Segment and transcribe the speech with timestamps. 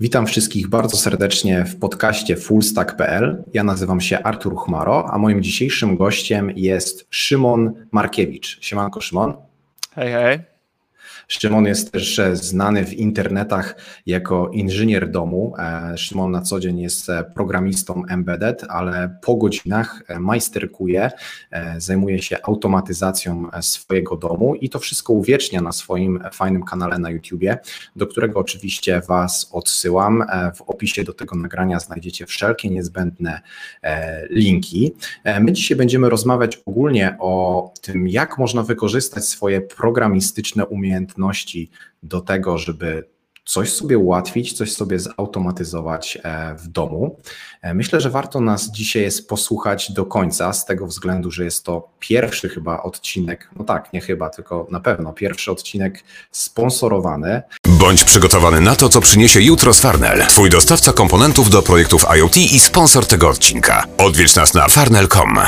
[0.00, 3.44] Witam wszystkich bardzo serdecznie w podcaście fullstack.pl.
[3.52, 8.58] Ja nazywam się Artur Chmaro, a moim dzisiejszym gościem jest Szymon Markiewicz.
[8.60, 9.34] Siemanko Szymon.
[9.94, 10.49] Hej, hej.
[11.30, 15.54] Szymon jest też znany w internetach jako inżynier domu.
[15.58, 21.10] E, Szymon na co dzień jest e, programistą embedded, ale po godzinach e, majsterkuje,
[21.78, 27.58] zajmuje się automatyzacją swojego domu i to wszystko uwiecznia na swoim fajnym kanale na YouTubie,
[27.96, 30.24] do którego oczywiście Was odsyłam.
[30.54, 33.40] W opisie do tego nagrania znajdziecie wszelkie niezbędne
[34.30, 34.94] linki.
[35.40, 41.70] My dzisiaj będziemy rozmawiać ogólnie o tym, jak można wykorzystać swoje programistyczne umiejętności umiejętności
[42.02, 43.04] do tego, żeby
[43.44, 47.16] coś sobie ułatwić, coś sobie zautomatyzować e, w domu.
[47.62, 51.64] E, myślę, że warto nas dzisiaj jest posłuchać do końca, z tego względu, że jest
[51.64, 57.42] to pierwszy chyba odcinek, no tak, nie chyba, tylko na pewno pierwszy odcinek sponsorowany.
[57.66, 62.36] Bądź przygotowany na to, co przyniesie jutro z Farnell, twój dostawca komponentów do projektów IoT
[62.36, 63.84] i sponsor tego odcinka.
[63.98, 65.38] Odwiedź nas na farnell.com.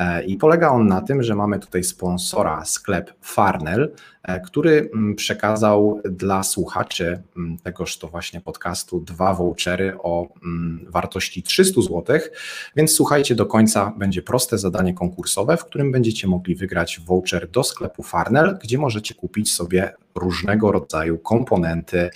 [0.00, 3.92] E, I polega on na tym, że mamy tutaj sponsora, sklep Farnell,
[4.44, 11.42] który mm, przekazał dla słuchaczy mm, tegoż to właśnie podcastu dwa vouchery o mm, wartości
[11.42, 12.04] 300 zł.
[12.76, 17.64] Więc słuchajcie do końca, będzie proste zadanie konkursowe, w którym będziecie mogli wygrać voucher do
[17.64, 22.10] sklepu Farnell, gdzie możecie kupić sobie różnego rodzaju komponenty,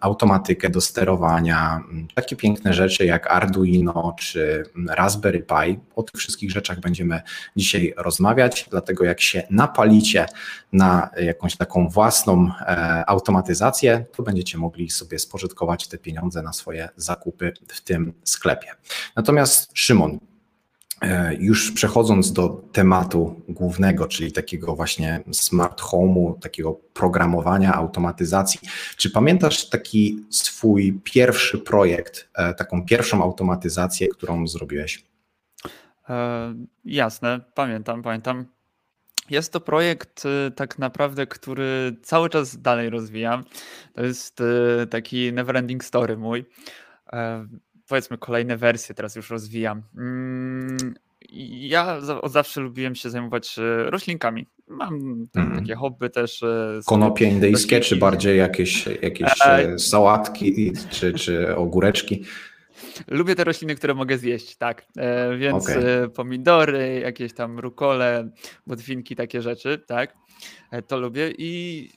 [0.00, 1.80] automatykę do sterowania,
[2.14, 5.78] takie piękne rzeczy jak Arduino czy Raspberry Pi.
[5.96, 7.22] O tych wszystkich rzeczach będziemy
[7.56, 10.26] dzisiaj rozmawiać, dlatego jak się napalicie
[10.76, 16.88] na jakąś taką własną e, automatyzację, to będziecie mogli sobie spożytkować te pieniądze na swoje
[16.96, 18.68] zakupy w tym sklepie.
[19.16, 20.18] Natomiast Szymon,
[21.02, 28.60] e, już przechodząc do tematu głównego, czyli takiego właśnie smart home'u, takiego programowania, automatyzacji,
[28.96, 35.04] czy pamiętasz taki swój pierwszy projekt, e, taką pierwszą automatyzację, którą zrobiłeś?
[36.08, 36.54] E,
[36.84, 38.55] jasne, pamiętam, pamiętam.
[39.30, 43.44] Jest to projekt y, tak naprawdę, który cały czas dalej rozwijam.
[43.94, 46.44] To jest y, taki neverending story mój.
[47.12, 47.46] E,
[47.88, 49.82] powiedzmy kolejne wersje teraz już rozwijam.
[49.96, 50.94] Mm,
[51.50, 54.46] ja od zawsze lubiłem się zajmować y, roślinkami.
[54.68, 55.58] Mam mm.
[55.58, 56.44] takie hobby też.
[56.86, 59.78] Konopie indyjskie, czy bardziej jakieś, jakieś e...
[59.78, 62.24] sałatki, czy, czy ogóreczki?
[63.08, 64.86] Lubię te rośliny, które mogę zjeść, tak.
[64.96, 65.86] E, więc okay.
[65.86, 68.30] E, pomidory, jakieś tam rukole,
[68.66, 70.16] botwinki, takie rzeczy, tak.
[70.70, 71.90] E, to lubię i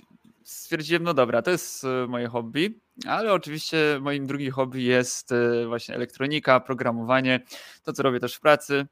[0.43, 5.67] stwierdziłem, no dobra, to jest e, moje hobby, ale oczywiście moim drugim hobby jest e,
[5.67, 7.39] właśnie elektronika, programowanie,
[7.83, 8.87] to co robię też w pracy,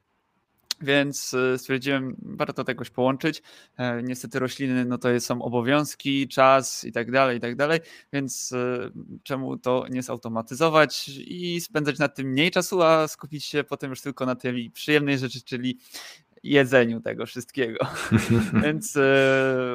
[0.81, 3.41] więc e, stwierdziłem, warto to jakoś połączyć.
[3.77, 7.79] E, niestety rośliny, no to są obowiązki, czas i tak dalej, i tak dalej,
[8.13, 8.89] więc e,
[9.23, 14.01] czemu to nie zautomatyzować i spędzać na tym mniej czasu, a skupić się potem już
[14.01, 15.77] tylko na tej przyjemnej rzeczy, czyli
[16.43, 17.79] jedzeniu tego wszystkiego.
[18.63, 18.97] więc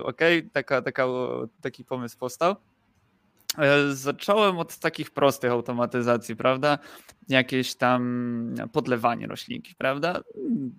[0.03, 1.07] okej, okay, taka, taka,
[1.61, 2.57] taki pomysł powstał.
[3.59, 6.79] E, zacząłem od takich prostych automatyzacji, prawda?
[7.29, 10.21] Jakieś tam podlewanie roślinki, prawda?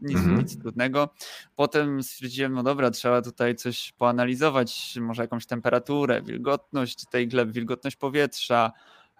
[0.01, 0.37] Nic, mhm.
[0.37, 1.09] nic trudnego.
[1.55, 7.95] Potem stwierdziłem, no dobra, trzeba tutaj coś poanalizować, może jakąś temperaturę, wilgotność tej gleb, wilgotność
[7.95, 8.71] powietrza.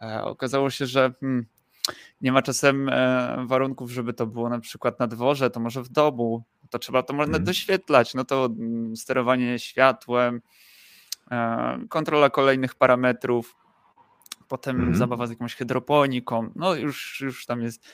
[0.01, 1.45] E, okazało się, że hmm,
[2.21, 5.89] nie ma czasem e, warunków, żeby to było na przykład na dworze, to może w
[5.89, 7.43] domu, to trzeba to można mhm.
[7.43, 10.41] doświetlać, no to mm, sterowanie światłem,
[11.89, 13.55] kontrola kolejnych parametrów,
[14.47, 14.95] potem mhm.
[14.95, 17.85] zabawa z jakąś hydroponiką, no już, już tam jest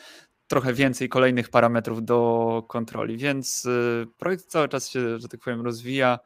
[0.47, 5.61] trochę więcej kolejnych parametrów do kontroli, więc y, projekt cały czas się, że tak powiem,
[5.61, 6.19] rozwija.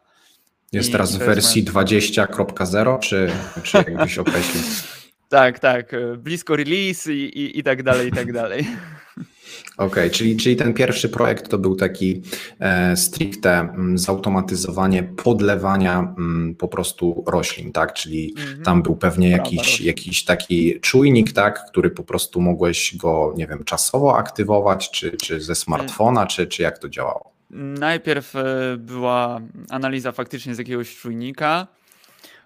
[0.72, 3.32] Jest teraz w wersji 20.0, czy,
[3.64, 4.64] czy jakbyś określił?
[5.30, 8.68] tak, tak, y, blisko release i, i, i tak dalej, i tak dalej.
[9.78, 12.22] Okej, okay, czyli, czyli ten pierwszy projekt to był taki
[12.60, 17.94] e, stricte mm, zautomatyzowanie podlewania m, mm, po prostu roślin, tak?
[17.94, 18.66] Czyli mm -hmm.
[18.66, 21.66] tam był pewnie jakiś, jakiś taki czujnik, tak?
[21.66, 26.62] Który po prostu mogłeś go, nie wiem, czasowo aktywować, czy, czy ze smartfona, czy, czy
[26.62, 27.34] jak to działało?
[27.54, 28.44] Najpierw e,
[28.78, 31.68] była analiza faktycznie z jakiegoś czujnika,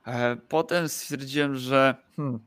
[0.07, 2.39] e, potem stwierdziłem, że hmm,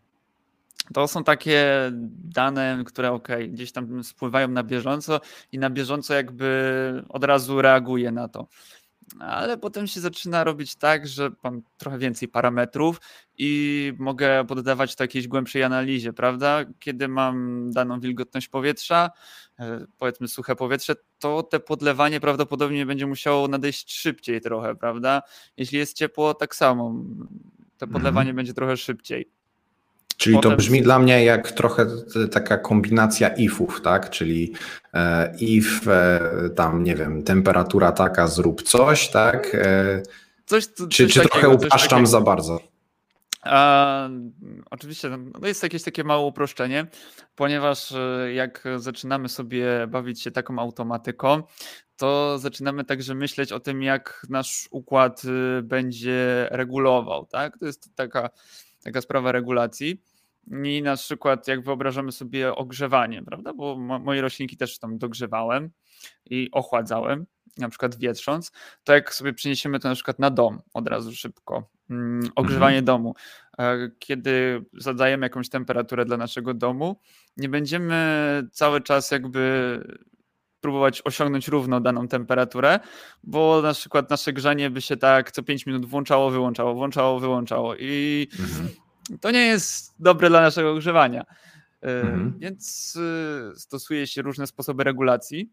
[0.95, 1.91] to są takie
[2.25, 5.21] dane, które ok, gdzieś tam spływają na bieżąco
[5.53, 8.47] i na bieżąco jakby od razu reaguje na to.
[9.19, 13.01] Ale potem się zaczyna robić tak, że mam trochę więcej parametrów
[13.39, 16.65] i mogę poddawać to jakiejś głębszej analizie, prawda?
[16.79, 19.11] Kiedy mam daną wilgotność powietrza,
[19.59, 25.23] e, powiedzmy suche powietrze, to te podlewanie prawdopodobnie będzie musiało nadejść szybciej trochę, prawda?
[25.57, 26.95] Jeśli jest ciepło, tak samo.
[27.79, 28.37] To podlewanie mm.
[28.37, 29.40] będzie trochę szybciej
[30.21, 30.51] Czyli Potem...
[30.51, 31.87] to brzmi dla mnie jak trochę
[32.33, 34.11] taka kombinacja ifów, tak?
[34.11, 34.53] Czyli
[34.95, 39.55] e, if, e, tam nie wiem, temperatura taka, zrób coś, tak?
[39.55, 40.03] E,
[40.47, 42.61] coś, coś czy czy takiego, trochę upraszczam za bardzo?
[43.43, 44.09] A,
[44.71, 46.87] oczywiście no, to jest jakieś takie małe uproszczenie,
[47.37, 47.95] ponieważ
[48.35, 51.43] jak zaczynamy sobie bawić się taką automatyką,
[51.97, 55.23] to zaczynamy także myśleć o tym, jak nasz układ
[55.63, 57.27] będzie regulował.
[57.27, 57.59] Tak?
[57.59, 58.31] To jest taka,
[58.85, 60.10] taka sprawa regulacji.
[60.51, 63.55] I na przykład jak wyobrażamy sobie ogrzewanie, prawda?
[63.55, 65.71] Bo moje roślinki też tam dogrzewałem
[66.25, 67.27] i ochładzałem,
[67.59, 68.53] na przykład wietrząc,
[68.85, 72.85] to jak sobie przeniesiemy to na przykład na dom od razu szybko, mm, ogrzewanie mhm.
[72.85, 73.15] domu,
[73.59, 77.01] e, kiedy zadajemy jakąś temperaturę dla naszego domu,
[77.37, 79.81] nie będziemy cały czas jakby
[80.61, 82.81] próbować osiągnąć równo daną temperaturę,
[83.23, 87.77] bo na przykład nasze grzanie by się tak co 5 minut włączało, wyłączało, włączało, wyłączało
[87.77, 88.69] i mhm
[89.21, 91.25] to nie jest dobre dla naszego ogrzewania.
[91.83, 92.39] E, mhm.
[92.39, 92.97] Więc
[93.53, 95.51] e, stosuje się różne sposoby regulacji,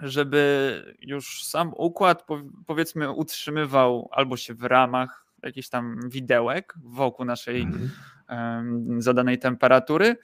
[0.00, 2.26] żeby już sam układ
[2.66, 9.02] powiedzmy utrzymywał albo się w ramach jakichś tam widełek wokół naszej mhm.
[9.02, 10.16] zadanej temperatury,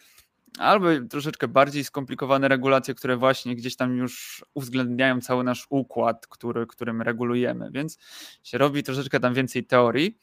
[0.58, 6.67] albo troszeczkę bardziej skomplikowane regulacje, które właśnie gdzieś tam już uwzględniają cały nasz układ, który,
[6.67, 7.70] którym regulujemy.
[7.73, 7.99] Więc
[8.43, 10.19] się robi troszeczkę tam więcej teorii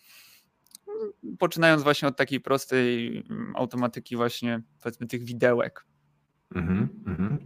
[1.40, 5.86] poczynając właśnie od takiej prostej mm, automatyki właśnie powiedzmy tych widełek.
[6.56, 7.38] Mhm, mhm.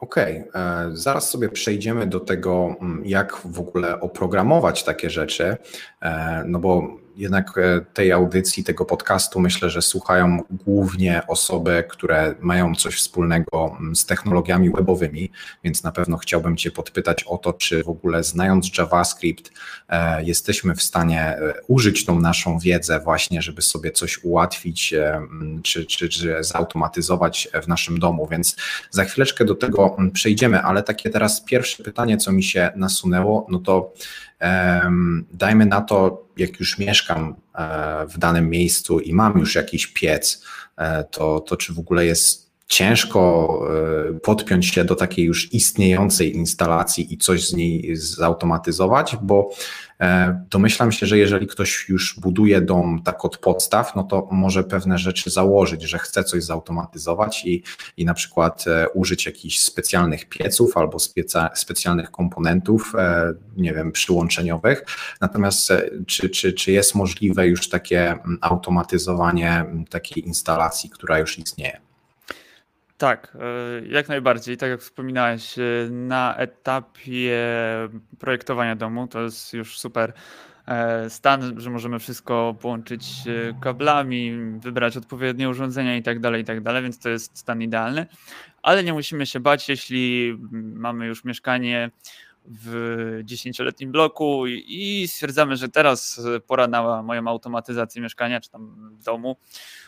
[0.00, 0.62] Okej, okay.
[0.62, 5.56] E, zaraz sobie przejdziemy do tego, mm, jak w ogóle oprogramować takie rzeczy,
[6.02, 12.34] e, no bo jednak e, tej audycji, tego podcastu myślę, że słuchają głównie osoby, które
[12.40, 15.30] mają coś wspólnego mm, z technologiami webowymi,
[15.64, 19.50] więc na pewno chciałbym Cię podpytać o to, czy w ogóle znając JavaScript
[19.88, 25.62] e, jesteśmy w stanie e, użyć tą naszą wiedzę właśnie, żeby sobie coś ułatwić mm,
[25.62, 28.56] czy, czy, czy zautomatyzować w naszym domu, więc
[28.90, 33.46] za chwileczkę do tego mm, przejdziemy, ale takie teraz pierwsze pytanie, co mi się nasunęło,
[33.50, 33.92] no to
[35.32, 40.44] Dajmy na to, jak już mieszkam e, w danym miejscu i mam już jakiś piec,
[40.76, 43.48] e, to, to czy w ogóle jest ciężko
[44.10, 49.50] e, podpiąć się do takiej już istniejącej instalacji i coś z niej zautomatyzować, bo
[50.00, 54.64] E, domyślam się, że jeżeli ktoś już buduje dom tak od podstaw, no to może
[54.64, 57.62] pewne rzeczy założyć, że chce coś zautomatyzować i,
[57.96, 62.92] i na przykład e, użyć jakichś specjalnych pieców albo speca, specjalnych komponentów,
[63.56, 64.84] nie wiem, przyłączeniowych.
[65.20, 65.72] Natomiast
[66.06, 71.87] czy, czy, czy jest możliwe już takie automatyzowanie takiej instalacji, która już istnieje?
[72.98, 73.36] Tak,
[73.90, 74.56] jak najbardziej.
[74.56, 75.54] Tak jak wspominałeś,
[75.90, 77.38] na etapie
[78.18, 80.12] projektowania domu to jest już super
[80.66, 86.44] e, stan, że możemy wszystko połączyć e, kablami, wybrać odpowiednie urządzenia i tak dalej, i
[86.44, 88.06] tak dalej, więc to jest stan idealny.
[88.62, 91.90] Ale nie musimy się bać, jeśli mamy już mieszkanie
[92.44, 99.36] w dziesięcioletnim bloku i stwierdzamy, że teraz pora na moją automatyzację mieszkania czy tam domu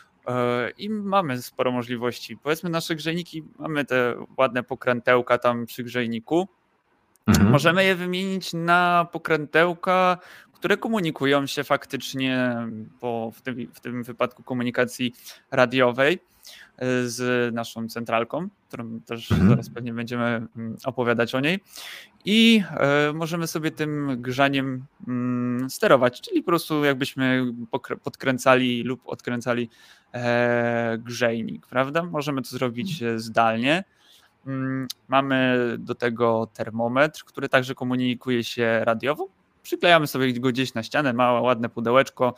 [0.77, 2.37] I mamy sporo możliwości.
[2.37, 6.47] Powiedzmy, nasze grzejniki, mamy te ładne pokrętełka tam przy grzejniku.
[7.27, 7.49] Mhm.
[7.49, 10.17] Możemy je wymienić na pokrętełka,
[10.61, 12.55] które komunikują się faktycznie
[12.99, 15.13] po, w, tym, w tym wypadku komunikacji
[15.51, 16.19] radiowej
[16.77, 19.49] e, z naszą centralką, którą też mhm.
[19.49, 21.59] zaraz pewnie będziemy mm, opowiadać o niej.
[22.25, 27.45] I e, możemy sobie tym grzaniem mm, sterować, czyli po prostu jakbyśmy
[28.03, 30.00] podkręcali lub odkręcali e,
[30.97, 32.03] grzejnik, prawda?
[32.03, 33.83] Możemy to zrobić zdalnie.
[34.47, 39.29] Mm, mamy do tego termometr, który także komunikuje się radiowo
[39.63, 42.35] Przyklejamy sobie go gdzieś na ścianę, małe, ładne pudełeczko.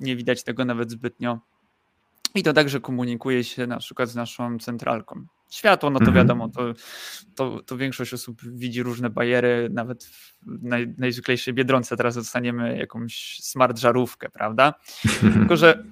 [0.00, 1.38] Nie widać tego nawet zbytnio.
[2.34, 5.26] I to także komunikuje się na przykład z naszą centralką.
[5.50, 6.16] Światło, no to mhm.
[6.16, 6.62] wiadomo, to,
[7.34, 13.38] to, to, większość osób widzi różne bariery, nawet w naj, najzwyklejszej Biedronce teraz dostaniemy jakąś
[13.42, 14.74] smart żarówkę, prawda?
[15.38, 15.84] Tylko, że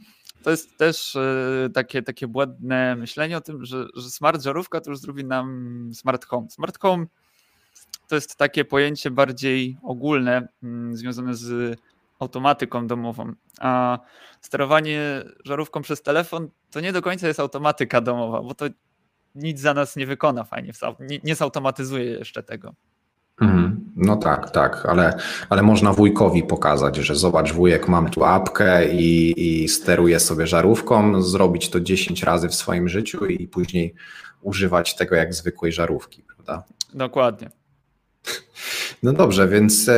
[0.46, 4.90] to jest też e, takie, takie błędne myślenie o tym, że, że smart żarówka to
[4.90, 6.50] już zrobi nam smart home.
[6.50, 7.06] Smart home
[8.08, 11.78] to jest takie pojęcie bardziej ogólne, mm, związane z
[12.18, 13.32] automatyką domową.
[13.60, 13.98] A
[14.40, 18.64] sterowanie żarówką przez telefon to nie do końca jest automatyka domowa, bo to
[19.34, 22.74] nic za nas nie wykona fajnie, nie, nie zautomatyzuje jeszcze tego.
[23.40, 23.80] Mhm.
[23.96, 29.34] No tak, tak, ale, ale można wujkowi pokazać, że zobacz wujek, mam tu apkę i,
[29.36, 33.94] i steruję sobie żarówką, zrobić to 10 razy w swoim życiu i później
[34.42, 36.64] używać tego jak zwykłej żarówki, prawda?
[36.94, 37.50] Dokładnie.
[39.02, 39.90] No dobrze, więc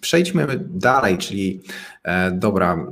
[0.00, 1.62] przejdźmy dalej, czyli
[2.04, 2.86] e, dobra,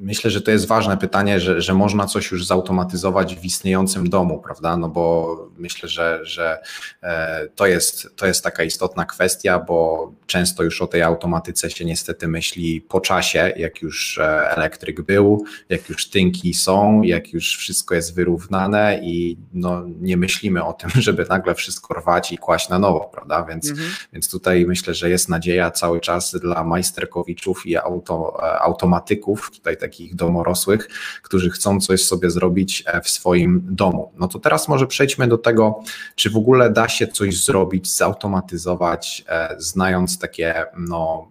[0.00, 4.38] myślę, że to jest ważne pytanie, że, że można coś już zautomatyzować w istniejącym domu,
[4.38, 4.76] prawda?
[4.76, 6.58] No bo myślę, że, że
[7.02, 11.84] e, to, jest, to jest taka istotna kwestia, bo często już o tej automatyce się
[11.84, 17.56] niestety myśli po czasie, jak już e, elektryk był, jak już tynki są, jak już
[17.56, 22.68] wszystko jest wyrównane i no, nie myślimy o tym, żeby nagle wszystko rwać i kłaść
[22.68, 23.44] na nowo, prawda?
[23.44, 23.90] Więc, mhm.
[24.12, 29.76] więc tutaj myślę, że jest nadzieja cały czas dla majsterkowiczów i auto, e, automatyków, tutaj
[29.88, 30.88] takich domorosłych,
[31.22, 34.12] którzy chcą coś sobie zrobić e, w swoim domu.
[34.18, 35.82] No to teraz może przejdźmy do tego,
[36.14, 41.28] czy w ogóle da się coś zrobić, zautomatyzować, e, znając takie no,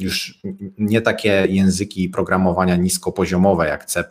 [0.00, 0.40] już
[0.78, 4.04] nie takie języki programowania niskopoziomowe jak C,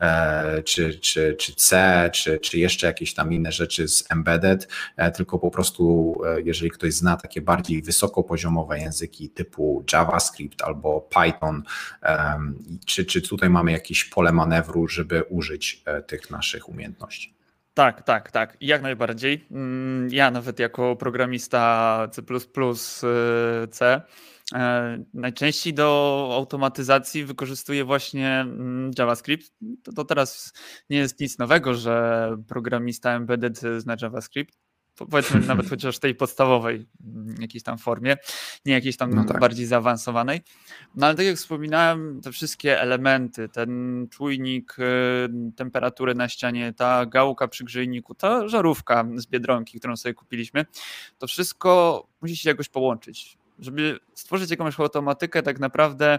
[0.00, 5.10] e, czy, czy, czy C, czy, czy jeszcze jakieś tam inne rzeczy z embedded, e,
[5.10, 11.62] tylko po prostu, e, jeżeli ktoś zna takie bardziej wysokopoziomowe języki typu JavaScript albo Python,
[12.86, 17.34] czy, czy tutaj mamy jakieś pole manewru, żeby użyć tych naszych umiejętności?
[17.74, 19.46] Tak, tak, tak, jak najbardziej.
[19.50, 22.22] Mm, ja nawet jako programista C,
[23.70, 24.02] C
[25.14, 29.52] najczęściej do automatyzacji wykorzystuję właśnie mm, JavaScript.
[29.82, 30.52] To, to, teraz
[30.90, 34.58] nie jest nic nowego, że programista embedded zna JavaScript.
[34.94, 38.16] Powiedzmy nawet chociaż tej podstawowej mm, jakiejś tam formie,
[38.64, 39.40] nie jakiejś tam no tak.
[39.40, 40.40] bardziej zaawansowanej.
[40.94, 44.82] No ale tak jak wspominałem, te wszystkie elementy, ten czujnik y,
[45.56, 50.66] temperatury na ścianie, ta gałka przy grzejniku, ta żarówka z Biedronki, którą sobie kupiliśmy,
[51.18, 56.18] to wszystko musi się jakoś połączyć żeby stworzyć jakąś automatykę, tak naprawdę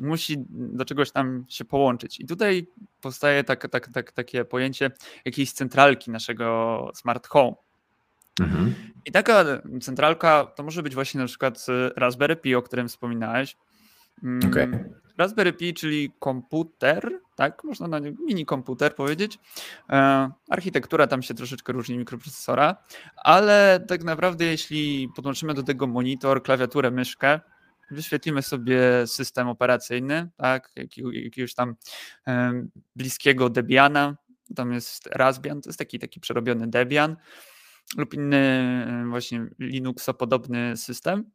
[0.00, 2.20] musi do czegoś tam się połączyć.
[2.20, 2.66] I tutaj
[3.00, 4.90] powstaje tak, tak, tak, takie pojęcie
[5.24, 7.54] jakiejś centralki naszego smart home.
[8.40, 8.74] Mhm.
[9.04, 9.44] I taka
[9.80, 13.56] centralka to może być właśnie na przykład Raspberry Pi, o którym wspominałeś.
[14.22, 14.90] Mm, okay.
[15.18, 19.38] Raspberry Pi, czyli komputer, tak, można na mini komputer powiedzieć.
[19.90, 22.76] E, architektura tam się troszeczkę różni mikroprocesora,
[23.16, 27.40] ale tak naprawdę jeśli podłączymy do tego monitor, klawiaturę, myszkę,
[27.90, 31.74] wyświetlimy sobie system operacyjny, tak, jakiegoś tam
[32.26, 32.52] e,
[32.96, 34.16] bliskiego Debiana,
[34.56, 37.16] tam jest Raspbian, to jest taki, taki przerobiony Debian
[37.96, 41.30] lub inny e, właśnie Linuxo-podobny system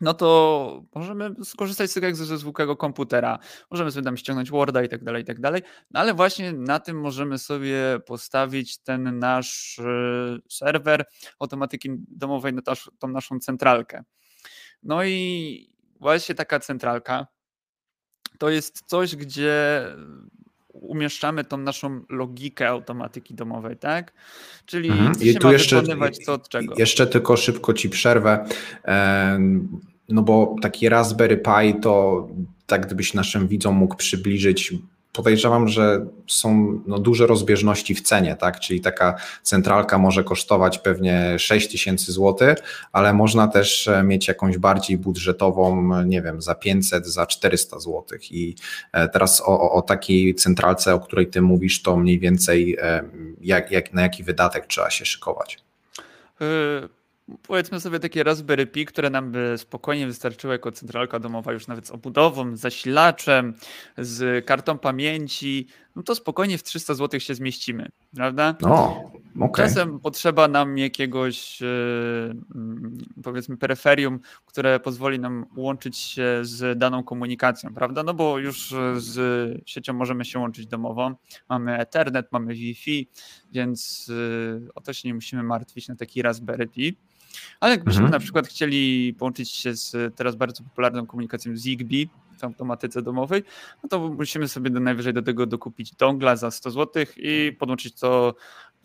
[0.00, 3.38] no to możemy skorzystać z tego jak ze zwykłego komputera.
[3.70, 5.62] Możemy sobie tam ściągnąć Worda i tak dalej, i tak dalej.
[5.90, 11.04] No ale właśnie na tym możemy sobie postawić ten nasz e, serwer
[11.38, 12.62] automatyki domowej, no
[12.98, 14.04] tą naszą centralkę.
[14.82, 17.26] No i właśnie taka centralka
[18.38, 19.84] to jest coś, gdzie
[20.72, 24.12] umieszczamy tą naszą logikę automatyki domowej, tak?
[24.66, 25.12] Czyli mhm.
[25.20, 25.82] I tu jeszcze,
[26.24, 26.74] co od czego.
[26.78, 28.44] Jeszcze tylko szybko ci przerwę.
[30.10, 32.28] No bo taki Raspberry Pi to
[32.66, 34.72] tak gdybyś naszym widzom mógł przybliżyć,
[35.12, 38.60] podejrzewam, że są no, duże rozbieżności w cenie, tak?
[38.60, 42.58] Czyli taka centralka może kosztować pewnie 6 tysięcy złotych,
[42.92, 48.32] ale można też e, mieć jakąś bardziej budżetową, nie wiem, za 500, za 400 złotych.
[48.32, 48.56] I
[48.92, 53.04] e, teraz o, o takiej centralce, o której ty mówisz, to mniej więcej e,
[53.40, 55.58] jak, jak, na jaki wydatek trzeba się szykować?
[57.42, 61.86] Powiedzmy sobie takie Raspberry Pi, które nam by spokojnie wystarczyły jako centralka domowa już nawet
[61.86, 63.54] z obudową, z zasilaczem,
[63.98, 68.54] z kartą pamięci, no to spokojnie w 300 zł się zmieścimy, prawda?
[68.62, 69.10] O,
[69.40, 69.66] okay.
[69.66, 71.66] Czasem potrzeba nam jakiegoś e,
[72.54, 78.02] mm, powiedzmy peryferium, które pozwoli nam łączyć się z daną komunikacją, prawda?
[78.02, 79.18] No bo już z
[79.66, 81.14] siecią możemy się łączyć domową,
[81.48, 83.08] mamy Ethernet, mamy Wi-Fi,
[83.52, 84.10] więc
[84.66, 86.96] e, o to się nie musimy martwić na taki Raspberry Pi.
[87.60, 88.12] Ale jakbyśmy mhm.
[88.12, 92.08] na przykład chcieli połączyć się z teraz bardzo popularną komunikacją Zigbee
[92.38, 93.44] w automatyce domowej,
[93.82, 97.94] no to musimy sobie do, najwyżej do tego dokupić dongla za 100 zł i podłączyć
[97.94, 98.34] to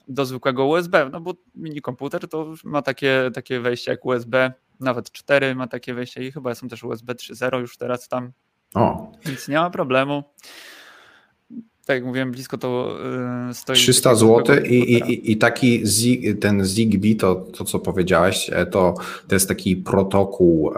[0.07, 5.11] do zwykłego USB, no bo mini komputer to ma takie, takie wejście jak USB, nawet
[5.11, 8.31] 4 ma takie wejście i chyba są też USB 3.0 już teraz tam.
[8.73, 9.11] O.
[9.25, 10.23] Więc nie ma problemu
[11.85, 12.97] tak jak mówiłem, blisko to
[13.49, 13.75] y, stoi.
[13.75, 15.83] 300 zł i, i, i taki
[16.41, 18.93] ten Zigbee, to, to co powiedziałeś, e, to,
[19.27, 20.73] to jest taki protokół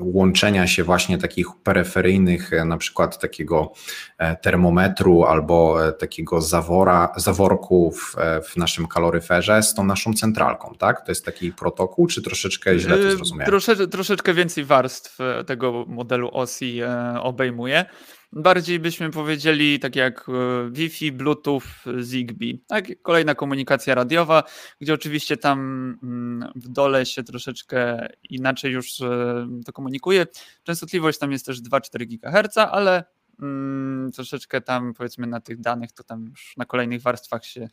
[0.00, 3.72] łączenia się właśnie takich peryferyjnych, e, na przykład takiego
[4.18, 8.16] e, termometru albo takiego zawora, zaworku w,
[8.52, 11.04] w naszym kaloryferze z tą naszą centralką, tak?
[11.06, 13.46] To jest taki protokół, czy troszeczkę źle to zrozumiałem?
[13.46, 16.80] Trosze, troszeczkę więcej warstw tego modelu OSI
[17.22, 17.84] obejmuje.
[18.32, 21.62] Bardziej byśmy powiedzieli tak jak e, Wi-Fi, Bluetooth,
[22.00, 22.58] Zigbee.
[22.66, 24.42] Tak, kolejna komunikacja radiowa,
[24.80, 25.58] gdzie oczywiście tam
[26.02, 30.26] mm, w dole się troszeczkę inaczej już e, to komunikuje.
[30.62, 33.04] Częstotliwość tam jest też 2-4 GHz, ale
[33.42, 37.68] mm, troszeczkę tam powiedzmy na tych danych, to tam już na kolejnych warstwach się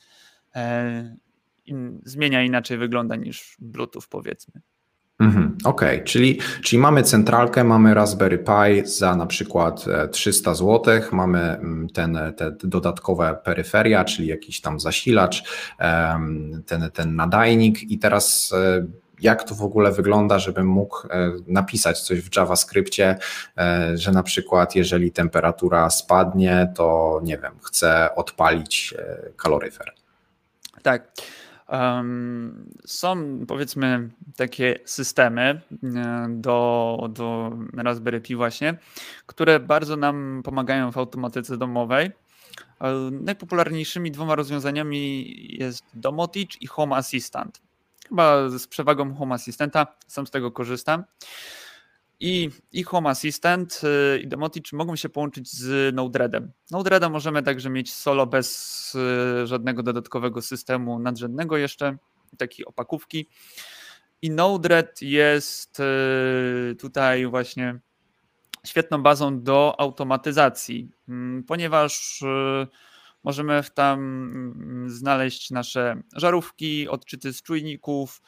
[0.56, 1.18] e,
[2.04, 4.62] zmienia, inaczej wygląda niż Bluetooth powiedzmy.
[5.20, 6.06] Mhm, Okej, okay.
[6.06, 12.20] czyli, czyli mamy centralkę, mamy Raspberry Pi za na przykład 300 zł, mamy mm, ten,
[12.38, 15.44] te dodatkowe peryferia, czyli jakiś tam zasilacz,
[16.66, 18.86] ten, ten nadajnik i teraz e,
[19.22, 23.18] jak to w ogóle wygląda, żebym mógł e, napisać coś w JavaScriptie,
[23.58, 28.94] e, że na przykład jeżeli temperatura spadnie, to nie wiem, chcę odpalić
[29.38, 29.94] kaloryfer.
[30.84, 31.12] Tak.
[32.86, 38.78] Są powiedzmy takie systemy e, do, do Raspberry Pi właśnie,
[39.26, 42.12] które bardzo nam pomagają w automatyce domowej.
[42.82, 47.62] E, najpopularniejszymi dwoma rozwiązaniami jest Domotic i Home Assistant.
[48.10, 51.04] Chyba z przewagą Home Assistanta, sam z tego korzystam.
[52.20, 56.52] I, i Home Assistant y, i Demotic mogą się połączyć z Node-REDem.
[56.72, 58.96] Node-REDa możemy także mieć solo bez
[59.44, 61.98] y, żadnego dodatkowego systemu nadrzędnego jeszcze,
[62.38, 63.30] takiej opakówki.
[64.22, 67.80] I Node-RED jest y, tutaj właśnie
[68.66, 72.24] świetną bazą do automatyzacji, mm, ponieważ
[73.24, 78.22] możemy tam mm, znaleźć nasze żarówki, odczyty z czujników,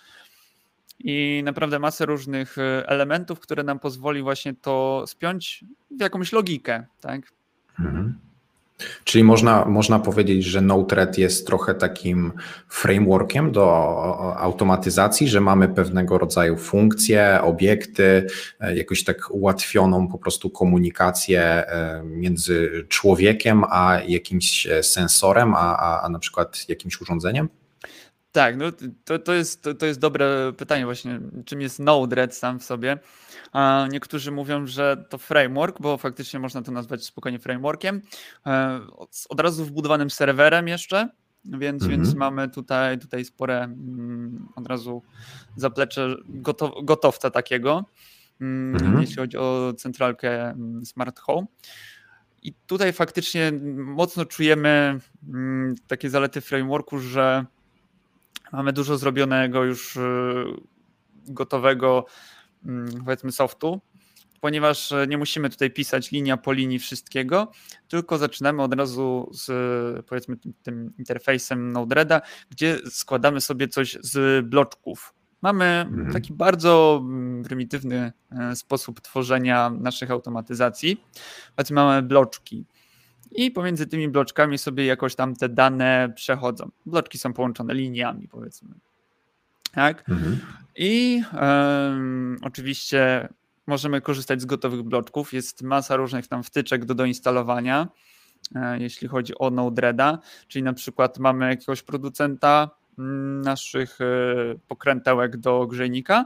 [1.00, 5.66] i naprawdę masę różnych e, elementów, które nam pozwoli właśnie to spiąć
[5.98, 7.22] w jakąś logikę, tak?
[7.80, 8.20] Mhm.
[9.04, 12.32] Czyli można, można powiedzieć, że Node-RED jest trochę takim
[12.70, 18.28] frameworkiem do automatyzacji, że mamy pewnego rodzaju funkcje, obiekty,
[18.60, 26.02] e, jakoś tak ułatwioną po prostu komunikację e, między człowiekiem a jakimś sensorem, a, a,
[26.02, 27.50] a na przykład jakimś urządzeniem?
[28.32, 28.66] Tak, no
[29.06, 32.98] to, to, jest, to, to jest dobre pytanie właśnie, czym jest Node-RED sam w sobie.
[33.52, 38.02] A niektórzy mówią, że to framework, bo faktycznie można to nazwać spokojnie frameworkiem,
[38.46, 38.80] e,
[39.30, 41.10] od razu wbudowanym serwerem jeszcze,
[41.46, 42.02] więc, mhm.
[42.02, 45.04] więc mamy tutaj, tutaj spore mm, od razu
[45.56, 47.86] zaplecze gotow, gotowca takiego,
[48.42, 49.02] mm, mhm.
[49.02, 51.48] jeśli chodzi o centralkę mm, Smart Home.
[52.44, 55.00] I tutaj faktycznie mocno czujemy
[55.88, 57.46] takie zalety frameworku, że
[58.52, 60.00] Mamy dużo zrobionego już y,
[61.28, 62.06] gotowego,
[62.66, 63.82] mm, powiedzmy, softu,
[64.42, 67.52] ponieważ nie musimy tutaj pisać linia po linii wszystkiego,
[67.88, 69.46] tylko zaczynamy od razu z,
[70.06, 75.14] powiedzmy, tym interfejsem Node-REDa, gdzie składamy sobie coś z bloczków.
[75.42, 76.14] Mamy mhm.
[76.14, 78.12] taki bardzo mm, prymitywny
[78.56, 81.04] sposób tworzenia naszych automatyzacji.
[81.56, 82.66] Powiedzmy, mamy bloczki
[83.32, 86.70] i pomiędzy tymi bloczkami sobie jakoś tam te dane przechodzą.
[86.86, 88.70] Bloczki są połączone liniami, powiedzmy.
[89.72, 90.10] Tak?
[90.10, 90.40] Mhm.
[90.76, 93.30] I um, oczywiście
[93.68, 95.34] możemy korzystać z gotowych bloczków.
[95.34, 97.88] Jest masa różnych tam wtyczek do doinstalowania,
[98.56, 104.06] e, jeśli chodzi o Node-REDa, czyli na przykład mamy jakiegoś producenta mm, naszych e,
[104.68, 106.26] pokrętełek do grzejnika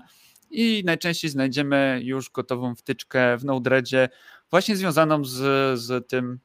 [0.51, 4.09] i najczęściej znajdziemy już gotową wtyczkę w Node-REDzie
[4.49, 5.39] właśnie związaną z,
[5.79, 6.39] z tym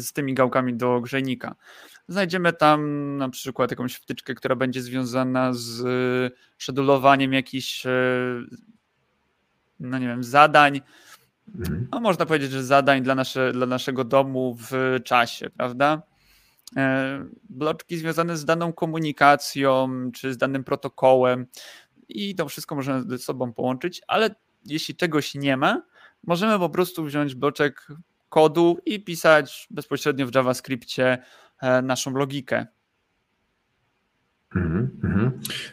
[0.00, 1.54] z tymi gałkami do grzejnika.
[2.08, 5.84] Znajdziemy tam na przykład jakąś wtyczkę, która będzie związana z
[6.58, 7.90] szedulowaniem jakichś, e,
[9.80, 10.80] no nie wiem, zadań.
[11.54, 11.88] Mhm.
[11.92, 16.02] No można powiedzieć, że zadań dla, nasze, dla naszego domu w czasie, prawda?
[16.76, 21.46] E, bloczki związane z daną komunikacją czy z danym protokołem
[22.08, 24.34] i to wszystko można ze sobą połączyć, ale
[24.66, 25.82] jeśli czegoś nie ma,
[26.26, 27.88] możemy po prostu wziąć bloczek
[28.34, 31.18] kodu i pisać bezpośrednio w JavaScriptie
[31.62, 32.66] e, naszą logikę.
[34.56, 35.30] Mm -hmm.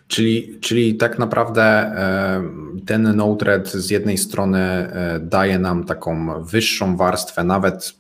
[0.08, 2.43] Czyli, czyli tak naprawdę e,
[2.86, 7.93] ten Node-RED z jednej strony e, daje nam taką wyższą warstwę, nawet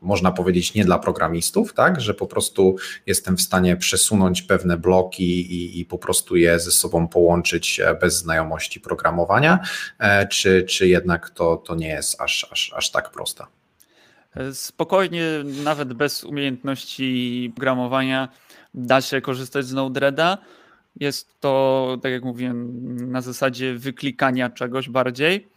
[0.00, 5.52] można powiedzieć nie dla programistów, tak, że po prostu jestem w stanie przesunąć pewne bloki
[5.54, 9.58] i, i po prostu je ze sobą połączyć bez znajomości programowania,
[10.30, 13.44] czy, czy jednak to, to nie jest aż, aż, aż tak proste?
[14.52, 15.22] Spokojnie,
[15.64, 18.28] nawet bez umiejętności programowania,
[18.74, 20.38] da się korzystać z Node-REDa.
[21.00, 25.48] Jest to, tak jak mówiłem, na zasadzie wyklikania czegoś bardziej.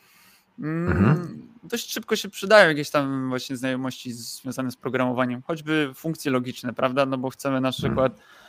[0.60, 1.48] Mm, mhm.
[1.64, 7.06] Dość szybko się przydają jakieś tam właśnie znajomości związane z programowaniem, choćby funkcje logiczne, prawda?
[7.06, 7.74] No bo chcemy na mhm.
[7.74, 8.40] przykład mhm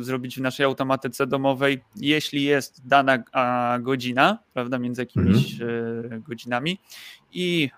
[0.00, 3.24] zrobić w naszej automatyce domowej, jeśli jest dana
[3.80, 6.22] godzina, prawda, między jakimiś mhm.
[6.22, 6.78] godzinami
[7.32, 7.70] i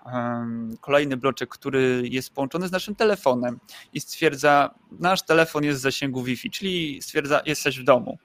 [0.81, 3.59] kolejny bloczek, który jest połączony z naszym telefonem
[3.93, 8.17] i stwierdza, nasz telefon jest w zasięgu Wi-Fi, czyli stwierdza, jesteś w domu.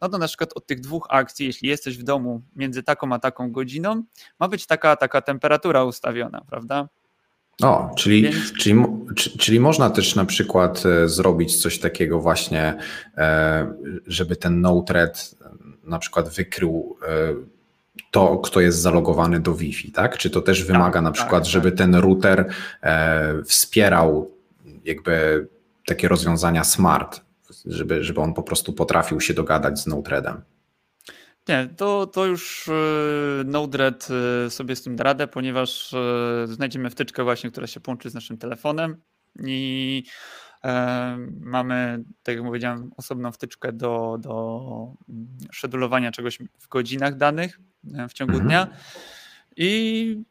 [0.00, 3.18] No to na przykład od tych dwóch akcji, jeśli jesteś w domu między taką a
[3.18, 4.02] taką godziną,
[4.40, 6.88] ma być taka taka temperatura ustawiona, prawda?
[7.62, 8.52] O, czyli, Więc...
[8.52, 8.84] czyli,
[9.38, 12.74] czyli można też na przykład e, zrobić coś takiego właśnie,
[13.16, 13.72] e,
[14.06, 15.34] żeby ten Node-RED
[15.84, 16.96] na przykład wykrył
[18.10, 20.18] to, kto jest zalogowany do Wi-Fi, tak?
[20.18, 21.78] Czy to też wymaga tak, na przykład, tak, żeby tak.
[21.78, 22.48] ten router
[23.44, 24.30] wspierał
[24.84, 25.46] jakby
[25.86, 27.20] takie rozwiązania smart,
[27.66, 30.40] żeby, żeby on po prostu potrafił się dogadać z Node-REDem?
[31.48, 32.72] Nie, to, to już e,
[33.44, 34.08] Node-RED
[34.46, 38.14] e, sobie z tym da radę, ponieważ e, znajdziemy wtyczkę właśnie, która się połączy z
[38.14, 39.02] naszym telefonem
[39.44, 40.02] i
[41.40, 47.60] mamy, tak jak powiedziałem, osobną wtyczkę do, do mm, szedulowania czegoś w godzinach danych
[48.08, 48.48] w ciągu mhm.
[48.48, 48.68] dnia
[49.56, 50.22] i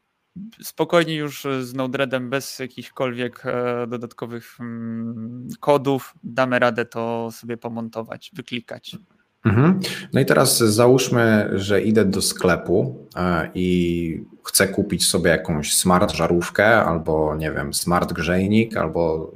[0.62, 3.44] spokojnie już z Node-REDem bez jakichkolwiek
[3.88, 8.96] dodatkowych mm, kodów damy radę to sobie pomontować, wyklikać.
[9.46, 9.80] Mhm.
[10.14, 16.12] No i teraz załóżmy, że idę do sklepu e, i chcę kupić sobie jakąś smart
[16.14, 19.32] żarówkę albo nie wiem, smart grzejnik albo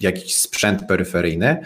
[0.00, 1.60] jakiś sprzęt peryferyjny,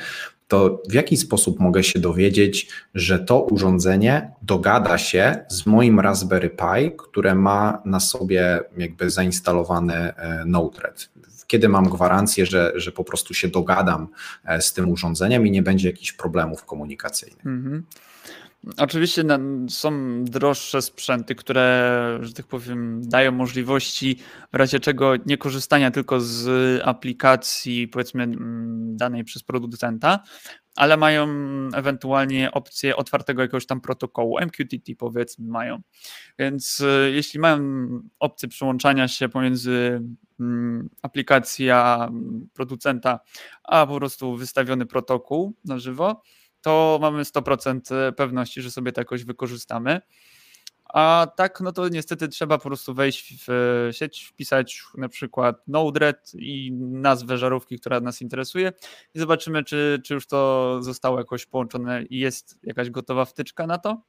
[0.49, 6.51] to w jaki sposób mogę się dowiedzieć, że to urządzenie dogada się z moim Raspberry
[6.51, 11.09] Pi, które ma na sobie jakby zainstalowany e, Node-RED?
[11.49, 14.09] Kiedy mam gwarancję, że, że po prostu się dogadam
[14.45, 17.47] e, z tym urządzeniem i nie będzie jakichś problemów komunikacyjnych.
[17.47, 17.85] Mhm.
[18.77, 19.25] Oczywiście
[19.69, 24.19] są droższe sprzęty, które, że tak powiem, dają możliwości
[24.53, 26.49] w razie czego nie korzystania tylko z
[26.85, 28.29] aplikacji, powiedzmy,
[28.97, 30.23] danej przez producenta,
[30.79, 31.29] ale mają
[31.75, 35.81] ewentualnie opcję otwartego jakiegoś tam protokołu, MQTT powiedzmy mają.
[36.39, 37.59] Więc e, jeśli mają
[38.19, 40.03] opcję przyłączania się pomiędzy
[40.41, 42.09] mm, aplikacja
[42.55, 43.21] producenta,
[43.65, 46.23] a po prostu wystawiony protokół na żywo,
[46.61, 50.01] to mamy 100% pewności, że sobie to jakoś wykorzystamy.
[50.89, 56.33] A tak, no to niestety trzeba po prostu wejść w sieć, wpisać na przykład Node-RED
[56.35, 58.73] i nazwę żarówki, która nas interesuje
[59.15, 63.79] i zobaczymy, czy, czy już to zostało jakoś połączone i jest jakaś gotowa wtyczka na
[63.79, 64.03] to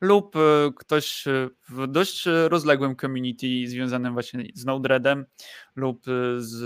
[0.00, 0.40] lub e,
[0.76, 5.24] ktoś e, w dość rozległym community związanym właśnie z Node-REDem
[5.76, 6.62] lub e, z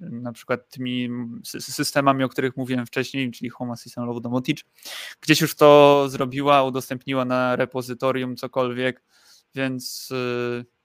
[0.00, 1.08] na przykład tymi
[1.44, 4.64] systemami, o których mówiłem wcześniej, czyli Home Assistant Low Domotic,
[5.20, 9.02] gdzieś już to zrobiła, udostępniła na repozytorium cokolwiek,
[9.54, 10.12] więc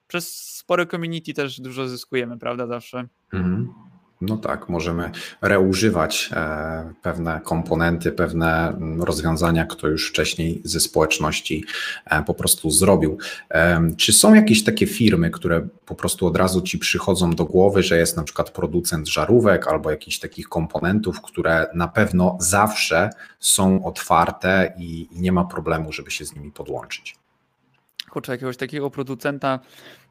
[0.08, 3.08] przez spore community też dużo zyskujemy, prawda, zawsze.
[3.34, 3.74] Mhm.
[4.22, 11.66] No tak, możemy reużywać e, pewne komponenty, pewne mm, rozwiązania, które już wcześniej ze społeczności
[12.06, 13.18] e, po prostu zrobił.
[13.50, 17.84] E, czy są jakieś takie firmy, które po prostu od razu ci przychodzą do głowy,
[17.84, 23.86] że jest na przykład producent żarówek albo jakichś takich komponentów, które na pewno zawsze są
[23.86, 27.16] otwarte i nie ma problemu, żeby się z nimi podłączyć?
[28.14, 29.60] kurczę, jakiegoś takiego producenta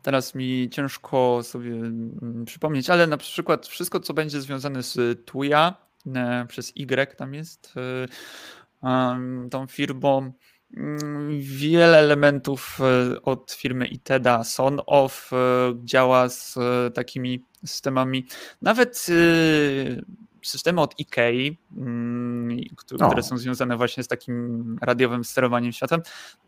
[0.03, 5.75] teraz mi ciężko sobie mm, przypomnieć, ale na przykład wszystko, co będzie związane z Tuya,
[6.17, 7.75] e, przez Y tam jest,
[8.83, 10.33] e, tą firmą,
[10.77, 15.31] mm, wiele elementów e, od firmy Iteda, SonOff
[15.85, 16.59] działa z
[16.95, 18.27] takimi systemami,
[18.63, 19.07] nawet
[20.43, 21.57] systemy od IKEA,
[22.53, 26.01] mm, które są związane właśnie z takim radiowym sterowaniem światem,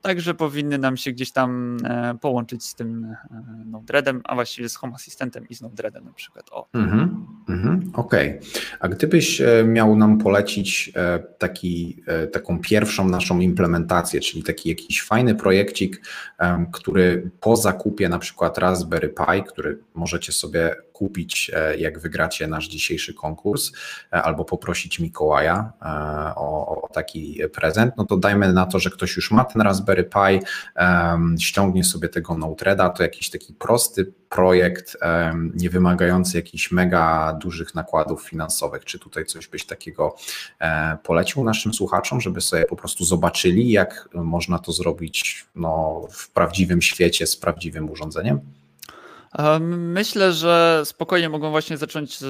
[0.03, 4.77] także powinny nam się gdzieś tam e, połączyć z tym e, Node-REDem, a właściwie z
[4.77, 6.47] Home Assistantem i z Node-REDem na przykład.
[6.51, 6.69] O.
[6.75, 8.39] Mm -hmm, Okej.
[8.39, 8.51] Okay.
[8.81, 10.93] A gdybyś e, miał nam polecić
[11.39, 16.03] taki, taką pierwszą naszą implementację, czyli taki jakiś fajny projekcik,
[16.73, 22.69] który po zakupie na przykład Raspberry Pi, który możecie sobie kupić, e, jak wygracie nasz
[22.69, 23.73] dzisiejszy konkurs,
[24.13, 25.87] e, albo poprosić Mikołaja e,
[26.37, 30.05] o, o taki prezent, no to dajmy na to, że ktoś już ma ten Raspberry
[30.05, 30.47] Pi,
[31.39, 34.97] ściągnie sobie tego Node-REDa, to jakiś taki prosty projekt,
[35.55, 38.85] nie wymagający jakichś mega dużych nakładów finansowych.
[38.85, 40.17] Czy tutaj coś byś takiego
[41.03, 46.83] polecił naszym słuchaczom, żeby sobie po prostu zobaczyli, jak można to zrobić no, w prawdziwym
[46.83, 48.41] świecie z prawdziwym urządzeniem?
[49.69, 52.25] Myślę, że spokojnie mogą właśnie zacząć z,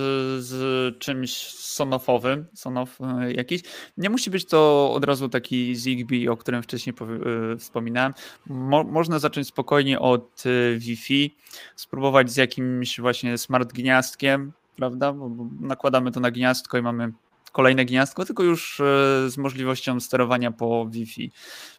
[0.45, 3.63] z czymś sonofowym, sonof e, jakiś.
[3.97, 8.15] Nie musi być to od razu taki Zigbee, o którym wcześniej e, wspominałem.
[8.47, 11.37] Mo można zacząć spokojnie od e, Wi-Fi,
[11.77, 15.13] spróbować z jakimś właśnie smart gniazdkiem, prawda?
[15.13, 17.13] Bo nakładamy to na gniazdko i mamy
[17.53, 18.83] kolejne gniazdko, tylko już
[19.27, 21.31] z możliwością sterowania po Wi-Fi,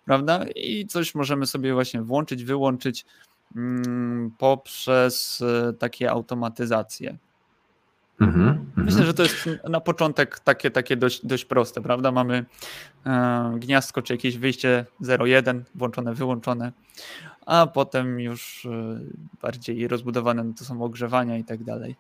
[0.05, 0.45] prawda?
[0.55, 3.05] I coś możemy sobie właśnie włączyć, wyłączyć
[4.37, 7.17] poprzez e, takie automatyzacje.
[8.21, 9.05] Mhm, Myślę, mhm.
[9.05, 12.11] że to jest na początek takie, takie dość, dość proste, prawda?
[12.11, 12.45] Mamy
[13.05, 16.71] e, gniazdko czy jakieś wyjście 0,1, włączone, wyłączone,
[17.45, 18.99] a potem już e,
[19.41, 21.95] bardziej rozbudowane no to są ogrzewania i tak dalej.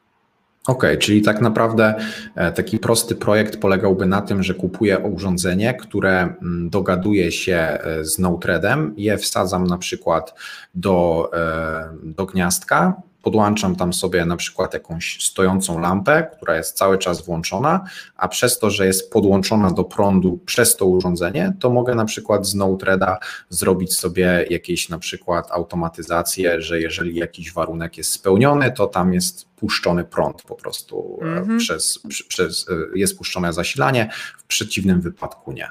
[0.67, 1.95] Okej, okay, czyli tak naprawdę
[2.35, 8.05] e, taki prosty projekt polegałby na tym, że kupuję urządzenie, które mm, dogaduje się e,
[8.05, 10.33] z Node-REDem, je wsadzam na przykład
[10.75, 16.97] do, e, do gniazdka, podłączam tam sobie na przykład jakąś stojącą lampę, która jest cały
[16.97, 17.85] czas włączona,
[18.15, 22.47] a przez to, że jest podłączona do prądu przez to urządzenie, to mogę na przykład
[22.47, 23.17] z Node-REDa
[23.49, 29.49] zrobić sobie jakieś na przykład automatyzację, że jeżeli jakiś warunek jest spełniony, to tam jest
[29.55, 31.57] puszczony prąd po prostu mm-hmm.
[31.57, 35.69] przez, przez, e, jest puszczone zasilanie, w przeciwnym wypadku nie.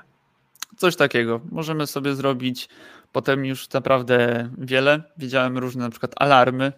[0.77, 1.41] Coś takiego.
[1.53, 2.69] Możemy sobie zrobić
[3.15, 5.03] Potem już naprawdę wiele.
[5.17, 6.73] Widziałem różne na przykład alarmy,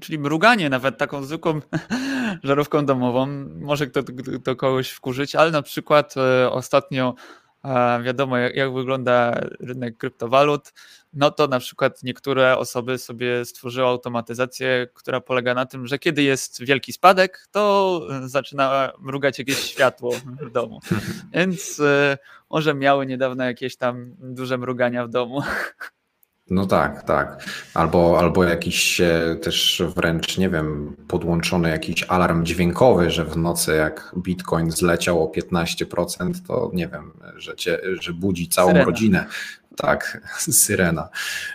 [0.00, 1.60] czyli mruganie nawet taką zwykłą
[2.44, 3.26] żarówką domową.
[3.60, 4.02] Może to,
[4.44, 7.14] to kogoś wkurzyć, ale na przykład e, ostatnio
[8.04, 10.72] wiadomo jak, jak, wygląda rynek kryptowalut,
[11.12, 16.22] no to na przykład niektóre osoby sobie stworzyły automatyzację, która polega na tym, że kiedy
[16.22, 20.80] jest wielki spadek, to zaczyna mrugać jakieś światło w domu.
[21.34, 22.18] Więc e,
[22.50, 25.42] może miały niedawno jakieś tam duże mrugania w domu.
[26.50, 27.44] No tak, tak.
[27.74, 29.00] Albo, albo jakiś
[29.42, 35.32] też wręcz, nie wiem, podłączony jakiś alarm dźwiękowy, że w nocy jak bitcoin zleciał o
[35.32, 38.84] 15%, to nie wiem, że, cię, że budzi całą Syrena.
[38.86, 39.26] rodzinę.
[39.76, 41.08] Tak, syrena.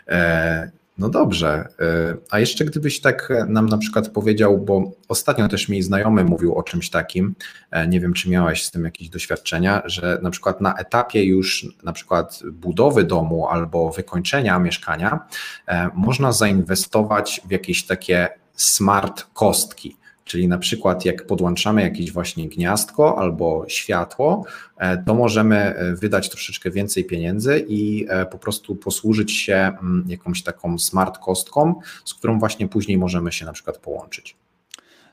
[0.07, 1.67] E, no dobrze,
[2.13, 6.55] y, a jeszcze gdybyś tak nam na przykład powiedział, bo ostatnio też mi znajomy mówił
[6.55, 7.35] o czymś takim,
[7.71, 11.67] e, nie wiem czy miałeś z tym jakieś doświadczenia, że na przykład na etapie już
[11.83, 15.19] na przykład budowy domu albo wykończenia mieszkania
[15.67, 19.97] e, można zainwestować w jakieś takie smart kostki.
[20.25, 24.45] Czyli na przykład jak podłączamy jakieś właśnie gniazdko albo światło,
[24.77, 30.05] e, to możemy e, wydać troszeczkę więcej pieniędzy i e, po prostu posłużyć się mm,
[30.07, 34.35] jakąś taką smart kostką, z którą właśnie później możemy się na przykład połączyć.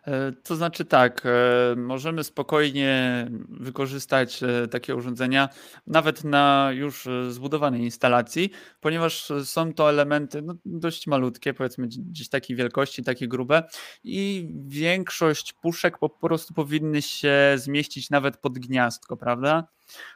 [0.06, 5.48] E, to znaczy tak, e, możemy spokojnie wykorzystać e, takie urządzenia
[5.86, 12.56] nawet na już zbudowanej instalacji, ponieważ są to elementy no, dość malutkie, powiedzmy gdzieś takiej
[12.56, 13.62] wielkości, takie grube
[14.04, 19.66] i większość puszek po prostu powinny się zmieścić nawet pod gniazdko, prawda?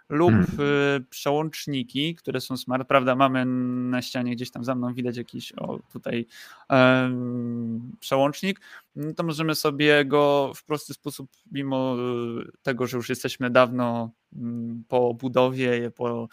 [0.08, 1.04] Lub hmm.
[1.10, 3.44] przełączniki, które są smart, prawda, mamy
[3.90, 6.26] na ścianie gdzieś tam za mną widać jakiś o tutaj
[6.70, 8.60] um, przełącznik,
[8.96, 14.10] no to możemy sobie go w prosty sposób, mimo y, tego, że już jesteśmy dawno
[14.36, 16.28] mm, po budowie, po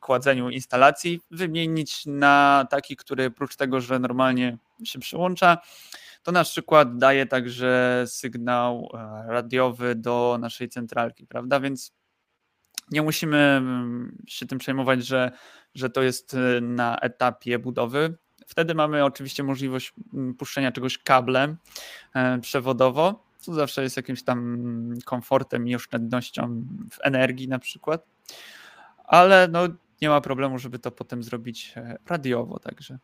[0.00, 5.58] kładzeniu instalacji, wymienić na taki, który oprócz tego, że normalnie się przełącza,
[6.22, 11.60] to na przykład daje także sygnał e, radiowy do naszej centralki, prawda?
[11.60, 11.92] Więc
[12.90, 15.32] nie musimy mm, się tym przejmować, że,
[15.74, 18.16] że to jest e, na etapie budowy.
[18.46, 21.56] Wtedy mamy oczywiście możliwość mm, puszczenia czegoś kablem
[22.14, 24.58] e, przewodowo, co zawsze jest jakimś tam
[25.04, 28.06] komfortem i oszczędnością w energii na przykład.
[29.04, 29.68] Ale no,
[30.02, 31.74] nie ma problemu, żeby to potem zrobić
[32.06, 32.98] radiowo także.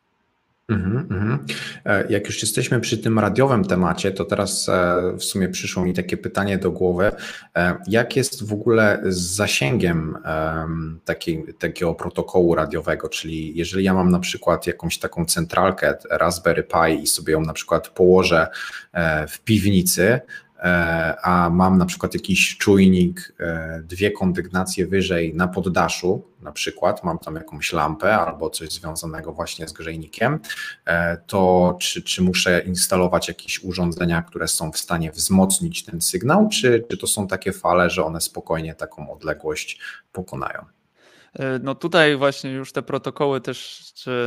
[0.69, 1.47] Mhm.
[1.85, 5.95] E, jak już jesteśmy przy tym radiowym temacie, to teraz e, w sumie przyszło mi
[5.95, 7.13] takie pytanie do głowy.
[7.57, 10.19] E, jak jest w ogóle z zasięgiem
[11.59, 13.09] takiego protokołu radiowego?
[13.09, 17.53] Czyli jeżeli ja mam na przykład jakąś taką centralkę Raspberry Pi i sobie ją na
[17.53, 18.47] przykład położę
[19.29, 20.21] w piwnicy,
[21.23, 27.19] a mam na przykład jakiś czujnik, e, dwie kondygnacje wyżej na poddaszu, na przykład mam
[27.19, 30.41] tam jakąś lampę albo coś związanego właśnie z grzejnikiem,
[30.85, 36.49] e, to czy, czy muszę instalować jakieś urządzenia, które są w stanie wzmocnić ten sygnał,
[36.49, 39.81] czy, czy to są takie fale, że one spokojnie taką odległość
[40.13, 40.65] pokonają?
[41.63, 43.83] No tutaj właśnie już te protokoły też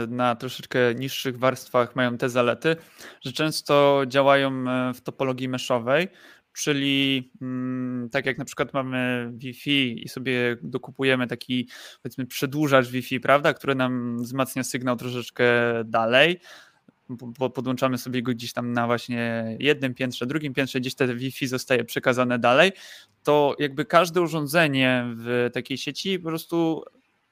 [0.08, 2.76] na troszeczkę niższych warstwach mają te zalety,
[3.22, 6.08] że często działają e, w topologii meszowej,
[6.54, 11.70] czyli mm, tak jak na przykład mamy Wi-Fi i sobie dokupujemy taki
[12.04, 15.46] powiedzmy przedłużacz Wi-Fi, prawda, który nam wzmacnia sygnał troszeczkę
[15.86, 16.40] dalej,
[17.54, 21.84] podłączamy sobie go gdzieś tam na właśnie jednym piętrze, drugim piętrze, gdzieś te Wi-Fi zostaje
[21.84, 22.72] przekazane dalej,
[23.24, 26.84] to jakby każde urządzenie w takiej sieci po prostu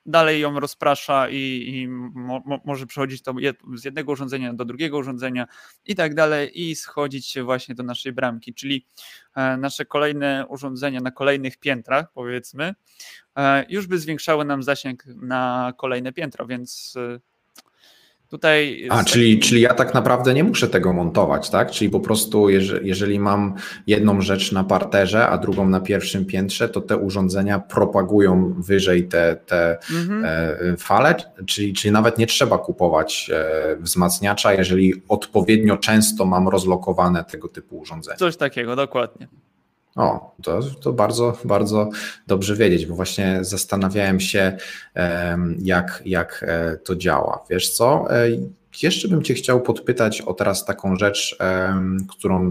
[0.05, 3.33] dalej ją rozprasza i, i mo, może przechodzić to
[3.75, 5.47] z jednego urządzenia do drugiego urządzenia
[5.85, 8.85] i tak dalej i schodzić się właśnie do naszej bramki, czyli
[9.35, 12.75] e, nasze kolejne urządzenia na kolejnych piętrach powiedzmy
[13.37, 17.19] e, już by zwiększały nam zasięg na kolejne piętro, więc e,
[18.35, 21.71] Tutaj A, czyli, czyli ja tak naprawdę nie muszę tego montować, tak?
[21.71, 23.53] Czyli po prostu, jeżeli, jeżeli mam
[23.87, 29.35] jedną rzecz na parterze, a drugą na pierwszym piętrze, to te urządzenia propagują wyżej te,
[29.45, 30.25] te mhm.
[30.25, 37.23] E, fale, czyli, czyli nawet nie trzeba kupować e, wzmacniacza, jeżeli odpowiednio często mam rozlokowane
[37.23, 38.17] tego typu urządzenia.
[38.17, 39.27] Coś takiego, dokładnie.
[39.95, 41.89] O, to, to bardzo, bardzo
[42.27, 44.57] dobrze wiedzieć, bo właśnie zastanawiałem się,
[45.59, 47.43] jak, jak e, to działa.
[47.49, 48.15] Wiesz co?
[48.15, 48.27] E,
[48.81, 51.37] jeszcze bym Cię chciał podpytać o teraz taką rzecz,
[52.09, 52.49] którą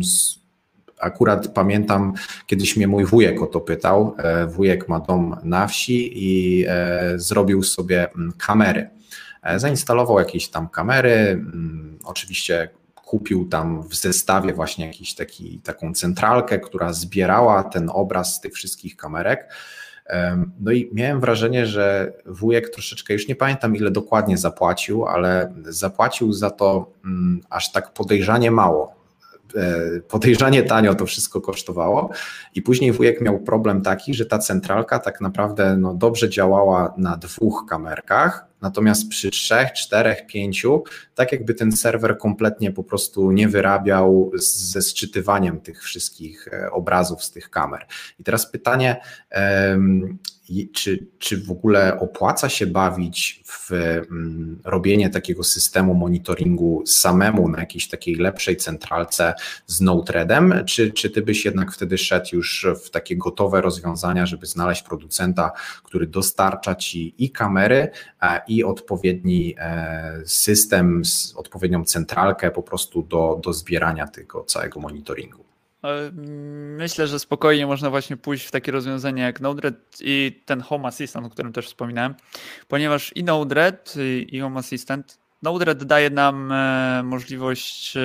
[1.01, 2.13] akurat pamiętam,
[2.47, 4.15] kiedyś mnie mój wujek o to pytał.
[4.19, 6.67] E, wujek ma dom na wsi i
[7.17, 8.91] zrobił sobie kamery.
[9.57, 11.45] Zainstalował jakieś tam kamery,
[12.05, 12.69] oczywiście
[13.05, 18.53] kupił tam w zestawie właśnie jakiś taki, taką centralkę, która zbierała ten obraz z tych
[18.53, 19.49] wszystkich kamerek.
[20.61, 26.33] No i miałem wrażenie, że wujek troszeczkę, już nie pamiętam ile dokładnie zapłacił, ale zapłacił
[26.33, 29.04] za to mm, aż tak podejrzanie mało.
[29.57, 32.11] E, podejrzanie tanio to wszystko kosztowało
[32.55, 37.17] i później wujek miał problem taki, że ta centralka tak naprawdę no, dobrze działała na
[37.17, 43.49] dwóch kamerkach, Natomiast przy trzech, czterech, pięciu, tak jakby ten serwer kompletnie po prostu nie
[43.49, 47.87] wyrabiał ze sczytywaniem tych wszystkich e, obrazów z tych kamer.
[48.19, 49.01] I teraz pytanie,
[50.73, 57.61] czy, czy w ogóle opłaca się bawić w mm, robienie takiego systemu monitoringu samemu na
[57.61, 59.35] jakiejś takiej lepszej centralce
[59.67, 64.47] z Node-REDem, czy, czy ty byś jednak wtedy szedł już w takie gotowe rozwiązania, żeby
[64.47, 65.53] znaleźć producenta,
[65.83, 67.91] który dostarcza ci i kamery,
[68.49, 71.03] i odpowiedni e, system,
[71.37, 75.54] odpowiednią centralkę po prostu do, do zbierania tego całego monitoringu?
[76.79, 81.27] Myślę, że spokojnie można właśnie pójść w takie rozwiązania jak Node-RED i ten Home Assistant,
[81.27, 82.15] o którym też wspominałem,
[82.69, 83.95] ponieważ i Node-RED
[84.29, 88.01] i Home Assistant, Node-RED daje nam e, możliwość e,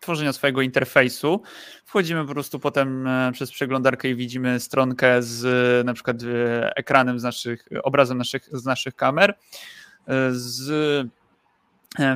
[0.00, 1.42] tworzenia swojego interfejsu.
[1.84, 6.16] Wchodzimy po prostu potem e, przez przeglądarkę i widzimy stronkę z na przykład
[6.76, 9.34] ekranem z naszych, obrazem naszych, z naszych kamer,
[10.30, 11.08] z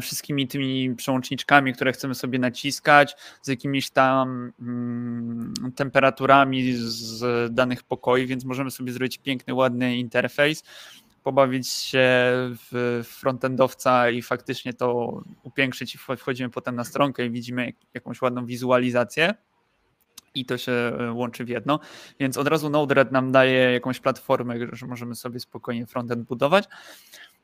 [0.03, 8.27] wszystkimi tymi przełączniczkami, które chcemy sobie naciskać, z jakimiś tam mm, temperaturami z danych pokoi,
[8.27, 10.64] więc możemy sobie zrobić piękny, ładny interfejs,
[11.23, 12.09] pobawić się
[12.71, 18.47] w frontendowca i faktycznie to upiększyć i wchodzimy potem na stronkę i widzimy jakąś ładną
[18.47, 19.35] wizualizację
[20.35, 21.81] i to się e, łączy w jedno,
[22.21, 26.64] więc od razu Node-RED nam daje jakąś platformę, że możemy sobie spokojnie frontend budować.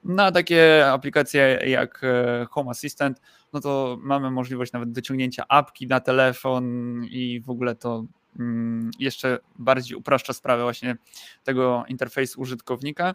[0.04, 3.20] Na takie aplikacje jak e, Home Assistant,
[3.52, 6.64] no to mamy możliwość nawet dociągnięcia apki na telefon
[7.04, 8.04] i w ogóle to
[8.38, 10.96] mm, jeszcze bardziej upraszcza sprawę właśnie
[11.44, 13.14] tego interfejsu użytkownika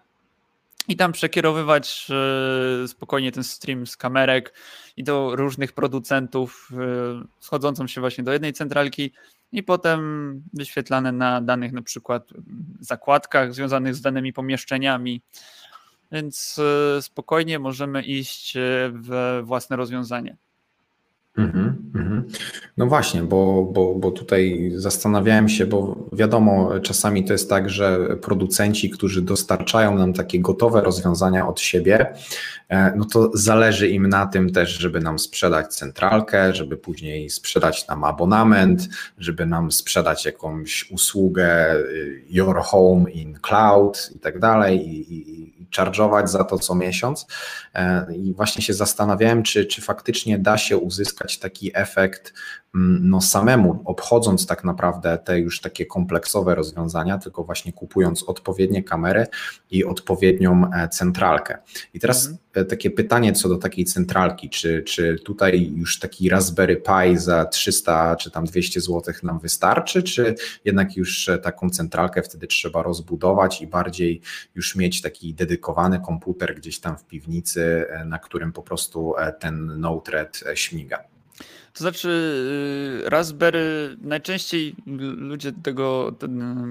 [0.88, 2.08] i tam przekierowywać
[2.84, 4.54] e, spokojnie ten stream z kamerek
[4.98, 9.12] i do różnych producentów, e, schodzącą się właśnie do jednej centralki
[9.52, 12.30] i potem wyświetlane na danych na przykład
[12.80, 15.22] zakładkach związanych z danymi pomieszczeniami,
[16.12, 16.60] więc
[16.98, 18.60] e, spokojnie możemy iść e,
[18.94, 20.38] w własne rozwiązanie.
[21.38, 21.82] Mm -hmm.
[22.78, 28.18] No właśnie, bo, bo, bo tutaj zastanawiałem się, bo wiadomo, czasami to jest tak, że
[28.22, 32.14] producenci, którzy dostarczają nam takie gotowe rozwiązania od siebie,
[32.70, 37.88] e, no to zależy im na tym też, żeby nam sprzedać centralkę, żeby później sprzedać
[37.88, 41.76] nam abonament, żeby nam sprzedać jakąś usługę
[42.30, 47.28] Your Home in Cloud i tak dalej, i, i, charge'ować za to co miesiąc.
[47.74, 52.34] E, I właśnie się zastanawiałem, czy, czy faktycznie da się uzyskać taki efekt
[52.76, 58.84] Mm, no samemu, obchodząc tak naprawdę te już takie kompleksowe rozwiązania, tylko właśnie kupując odpowiednie
[58.84, 59.28] kamery
[59.72, 61.58] i odpowiednią e, centralkę.
[61.94, 62.38] I teraz mhm.
[62.70, 68.16] Takie pytanie co do takiej centralki, czy, czy tutaj już taki Raspberry Pi za 300
[68.16, 70.36] czy tam 200 zł nam wystarczy, czy
[70.66, 74.22] jednak już e, taką centralkę wtedy trzeba rozbudować i bardziej
[74.56, 80.44] już mieć taki dedykowany komputer gdzieś tam w piwnicy, na którym po prostu ten Node-RED
[80.56, 81.12] śmiga?
[81.74, 82.10] To znaczy,
[83.06, 84.76] y, Raspberry najczęściej
[85.16, 86.16] ludzie tego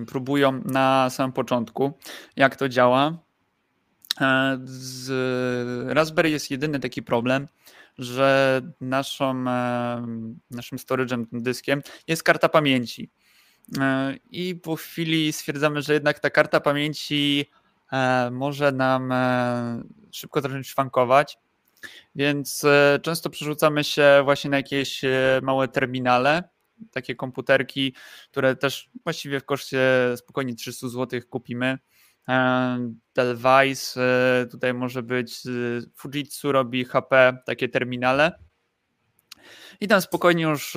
[0.06, 1.92] próbują na samym początku,
[2.36, 3.29] jak to działa.
[4.20, 5.10] E, z
[5.92, 7.48] Raspberry jest jedyny taki problem,
[7.98, 10.06] że naszą, e,
[10.50, 13.10] naszym storage'em, dyskiem jest karta pamięci.
[13.80, 17.50] E, I po chwili stwierdzamy, że jednak ta karta pamięci
[18.30, 19.12] może nam
[20.12, 21.38] szybko zacząć szwankować
[22.14, 22.66] więc
[23.02, 25.02] często przerzucamy się właśnie na jakieś
[25.42, 26.42] małe terminale,
[26.90, 27.94] takie komputerki,
[28.30, 29.80] które też właściwie w koszcie
[30.16, 31.78] spokojnie 300 zł kupimy
[33.14, 34.00] Delvice,
[34.50, 35.42] tutaj może być
[35.96, 38.32] Fujitsu robi HP, takie terminale.
[39.80, 40.76] I tam spokojnie już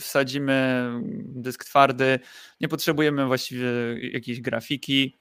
[0.00, 0.88] wsadzimy
[1.18, 2.18] dysk twardy.
[2.60, 3.66] Nie potrzebujemy właściwie
[4.12, 5.16] jakiejś grafiki.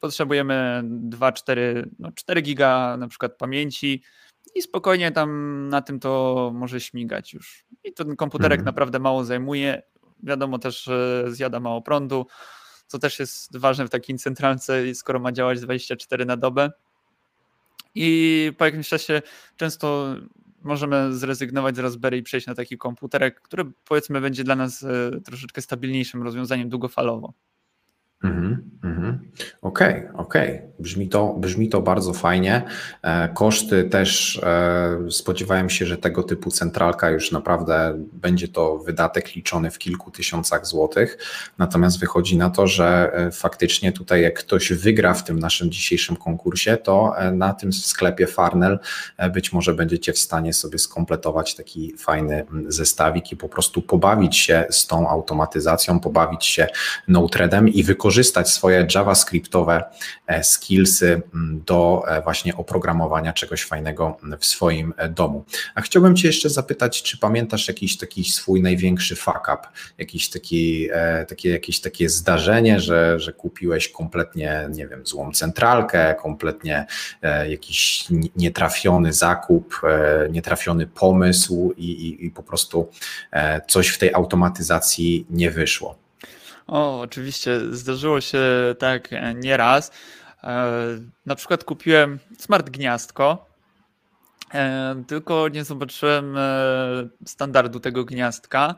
[0.00, 4.02] Potrzebujemy 2-4 no 4 giga na przykład pamięci
[4.54, 7.66] i spokojnie tam na tym to może śmigać już.
[7.84, 8.64] I ten komputerek mhm.
[8.64, 9.82] naprawdę mało zajmuje.
[10.22, 10.90] Wiadomo też,
[11.26, 12.26] zjada mało prądu,
[12.86, 16.70] co też jest ważne w takiej centralce, skoro ma działać 24 na dobę.
[17.94, 19.22] I po jakimś czasie
[19.56, 20.14] często
[20.62, 25.20] możemy zrezygnować z Raspberry i przejść na taki komputerek, który powiedzmy będzie dla nas e,
[25.24, 27.32] troszeczkę stabilniejszym rozwiązaniem długofalowo.
[28.24, 29.30] Mhm, mhm.
[29.62, 30.56] Okej, okay, okej.
[30.56, 30.76] Okay.
[30.78, 32.62] Brzmi, to, brzmi to bardzo fajnie.
[33.02, 39.34] E, koszty też e, spodziewałem się, że tego typu centralka już naprawdę będzie to wydatek
[39.34, 41.18] liczony w kilku tysiącach złotych.
[41.58, 46.16] Natomiast wychodzi na to, że e, faktycznie tutaj jak ktoś wygra w tym naszym dzisiejszym
[46.16, 48.78] konkursie, to na tym sklepie Farnell
[49.32, 54.64] być może będziecie w stanie sobie skompletować taki fajny zestawik i po prostu pobawić się
[54.70, 56.66] z tą automatyzacją, pobawić się
[57.08, 59.84] Node-REDem i wykorzystać wykorzystać swoje JavaScriptowe
[60.26, 61.22] e, skillsy
[61.66, 65.44] do e, właśnie oprogramowania czegoś fajnego w swoim e, domu.
[65.74, 69.58] A chciałbym Cię jeszcze zapytać, czy pamiętasz jakiś taki swój największy fuck up,
[69.98, 70.88] jakiś taki,
[71.28, 76.86] takie, jakieś takie zdarzenie, że, że kupiłeś kompletnie, nie wiem, złą centralkę, kompletnie
[77.48, 78.06] jakiś
[78.36, 79.80] nietrafiony zakup,
[80.30, 82.88] nietrafiony pomysł i, i, i po prostu
[83.68, 86.05] coś w tej automatyzacji nie wyszło.
[86.66, 88.40] O, oczywiście zdarzyło się
[88.78, 89.92] tak e, nieraz.
[90.44, 90.72] E,
[91.26, 93.46] na przykład kupiłem smart gniazdko,
[94.54, 96.36] e, tylko nie zobaczyłem
[97.26, 98.74] standardu tego gniazdka,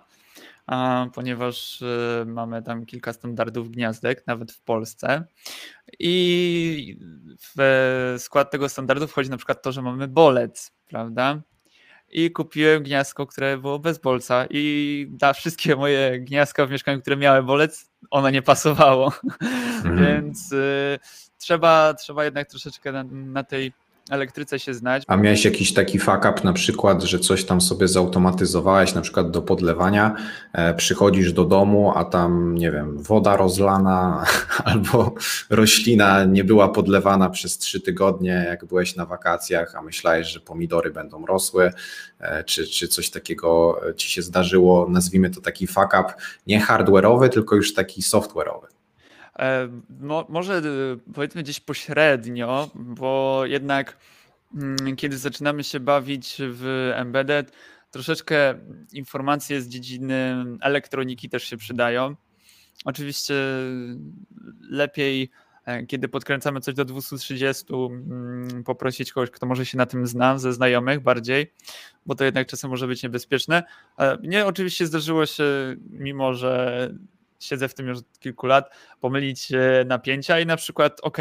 [1.14, 1.84] ponieważ
[2.26, 5.24] mamy tam kilka standardów gniazdek, nawet w Polsce.
[5.98, 6.98] I
[7.56, 11.40] w skład tego standardu wchodzi na przykład to, że mamy bolec, prawda?
[12.10, 17.16] I kupiłem gniazdko, które było bez bolca i na wszystkie moje gniazdka w mieszkaniu, które
[17.16, 19.12] miały bolec, ono nie pasowało.
[19.78, 20.06] Mhm.
[20.06, 20.98] Więc y,
[21.38, 23.72] trzeba, trzeba jednak troszeczkę na, na tej
[24.10, 25.02] elektryce się znać.
[25.06, 29.30] A miałeś jakiś taki fuck up na przykład, że coś tam sobie zautomatyzowałeś, na przykład
[29.30, 30.14] do podlewania,
[30.52, 34.24] e, przychodzisz do domu, a tam, nie wiem, woda rozlana
[34.64, 35.14] albo
[35.50, 40.90] roślina nie była podlewana przez trzy tygodnie, jak byłeś na wakacjach, a myślałeś, że pomidory
[40.90, 41.72] będą rosły,
[42.20, 46.14] e, czy, czy coś takiego ci się zdarzyło, nazwijmy to taki fuck up,
[46.46, 48.77] nie hardware'owy, tylko już taki software'owy.
[50.00, 53.96] Mo, może y, powiedzmy gdzieś pośrednio, bo jednak
[54.54, 57.52] mm, kiedy zaczynamy się bawić w embedded,
[57.90, 58.54] troszeczkę
[58.92, 62.16] informacje z dziedziny elektroniki też się przydają.
[62.84, 63.34] Oczywiście
[64.70, 65.30] lepiej,
[65.64, 70.38] e, kiedy podkręcamy coś do 230, mm, poprosić kogoś, kto może się na tym zna,
[70.38, 71.52] ze znajomych bardziej,
[72.06, 73.62] bo to jednak czasem może być niebezpieczne.
[74.22, 75.44] Mnie oczywiście zdarzyło się,
[75.90, 76.90] mimo że
[77.38, 78.70] siedzę w tym już od kilku lat,
[79.00, 79.48] pomylić
[79.86, 81.18] napięcia i na przykład, ok,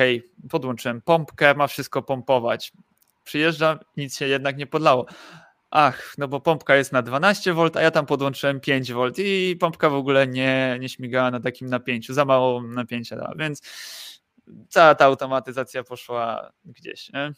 [0.49, 2.71] podłączyłem pompkę, ma wszystko pompować.
[3.23, 5.05] Przyjeżdżam, nic się jednak nie podlało.
[5.71, 9.55] Ach, no bo pompka jest na 12 V, a ja tam podłączyłem 5 V i
[9.59, 13.61] pompka w ogóle nie, nie śmigała na takim napięciu, za mało napięcia dała, więc
[14.69, 17.13] cała ta automatyzacja poszła gdzieś.
[17.13, 17.33] Nie?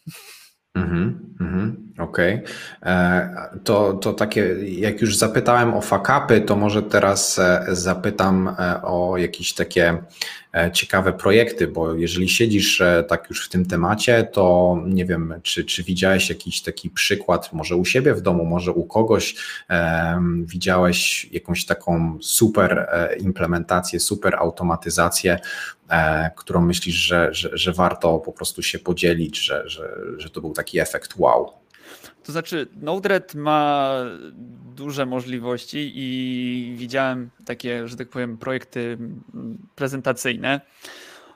[0.76, 2.36] Mhm, mhm, Okej.
[2.36, 2.94] Okay.
[2.94, 8.82] E, to, to takie, jak już zapytałem o fakapy, to może teraz e, zapytam e,
[8.82, 9.98] o jakieś takie
[10.74, 15.84] ciekawe projekty, bo jeżeli siedzisz tak już w tym temacie, to nie wiem, czy, czy
[15.84, 19.36] widziałeś jakiś taki przykład, może u siebie w domu, może u kogoś,
[20.44, 22.88] widziałeś jakąś taką super
[23.20, 25.40] implementację, super automatyzację
[26.36, 30.54] którą myślisz, że, że, że warto po prostu się podzielić, że, że, że to był
[30.54, 31.54] taki efekt wow?
[32.24, 33.94] To znaczy, Node-RED ma
[34.76, 38.98] duże możliwości i widziałem takie, że tak powiem, projekty
[39.76, 40.62] prezentacyjne,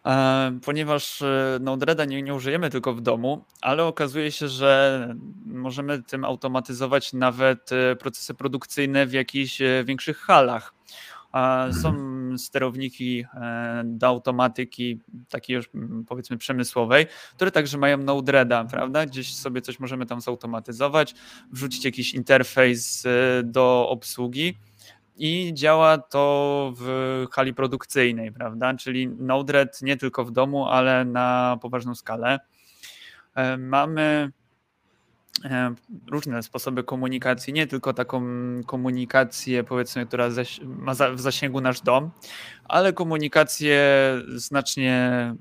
[0.06, 6.04] e, ponieważ e, Node-REDa nie, nie użyjemy tylko w domu, ale okazuje się, że możemy
[6.04, 10.74] tym automatyzować nawet procesy produkcyjne w jakichś większych halach.
[11.34, 11.74] Mhm.
[11.74, 15.70] Są sterowniki e, do automatyki takiej już
[16.08, 17.06] powiedzmy przemysłowej,
[17.36, 19.06] które także mają Node-REDa, prawda?
[19.06, 21.16] Gdzieś sobie coś możemy tam zautomatyzować,
[21.52, 23.10] wrzucić jakiś interfejs e,
[23.44, 24.58] do obsługi
[25.18, 28.74] i działa to w hali produkcyjnej, prawda?
[28.74, 32.40] Czyli Node-RED nie tylko w domu, ale na poważną skalę.
[33.36, 34.32] E, mamy
[36.12, 38.24] różne sposoby komunikacji, nie tylko taką
[38.66, 40.30] komunikację, powiedzmy, która
[40.66, 42.12] ma w zasięgu nasz dom,
[42.64, 43.82] ale komunikację
[44.36, 45.36] znacznie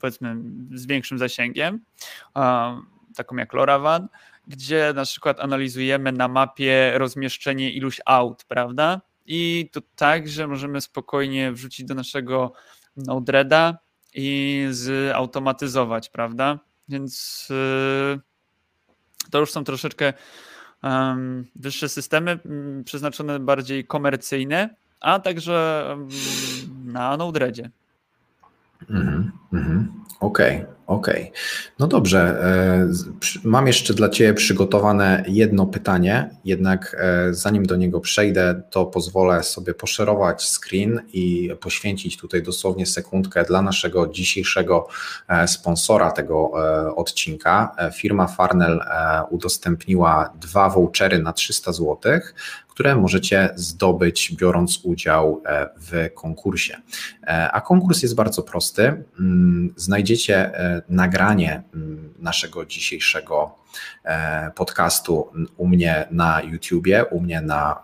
[0.00, 0.36] powiedzmy
[0.74, 1.80] z większym zasięgiem,
[3.16, 4.08] taką jak LoRaWAN,
[4.48, 9.00] gdzie na przykład analizujemy na mapie rozmieszczenie iluś aut, prawda?
[9.26, 12.52] I to tak, że możemy spokojnie wrzucić do naszego
[12.96, 13.74] Node-REDa
[14.14, 16.58] i zautomatyzować, prawda?
[16.88, 18.20] Więc yy,
[19.30, 20.12] to już są troszeczkę
[20.82, 22.38] um, wyższe systemy,
[22.84, 26.08] przeznaczone bardziej komercyjne, a także um,
[26.84, 27.70] na Node-REDzie.
[28.90, 29.92] Mhm, mhm.
[30.20, 31.22] Okej, okay, okej.
[31.22, 31.32] Okay.
[31.78, 32.20] No dobrze.
[32.20, 32.88] E,
[33.44, 39.42] mam jeszcze dla Ciebie przygotowane jedno pytanie, jednak e, zanim do niego przejdę, to pozwolę
[39.42, 44.88] sobie poszerować screen i poświęcić tutaj dosłownie sekundkę dla naszego dzisiejszego
[45.28, 46.52] e, sponsora tego
[46.96, 47.76] odcinka.
[47.94, 48.80] Firma Farnell
[49.30, 51.96] udostępniła dwa vouchery na 300 zł
[52.76, 56.76] które możecie zdobyć biorąc udział e, w konkursie.
[57.22, 59.04] E, a konkurs jest bardzo prosty.
[59.20, 63.54] Mm, znajdziecie e, nagranie mm, naszego dzisiejszego
[64.54, 67.80] podcastu u mnie na YouTubie, u mnie na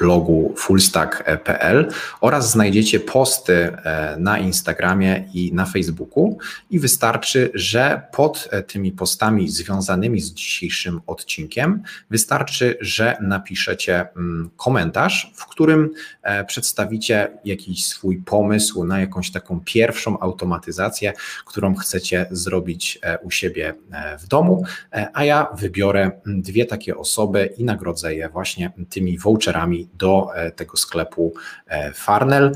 [0.00, 1.88] blogu fullstack.pl
[2.20, 6.38] oraz znajdziecie posty e, na Instagramie i na Facebooku.
[6.70, 14.50] I wystarczy, że pod e, tymi postami związanymi z dzisiejszym odcinkiem wystarczy, że napiszecie mm,
[14.56, 15.90] komentarz, w którym
[16.22, 21.12] e, przedstawicie jakiś swój pomysł na jakąś taką pierwszą automatyzację,
[21.46, 23.74] którą chcecie zrobić u siebie
[24.18, 24.64] w domu,
[25.12, 30.76] a ja wybiorę dwie takie osoby i nagrodzę je właśnie tymi voucherami do e, tego
[30.76, 31.34] sklepu
[31.66, 32.52] e, Farnell.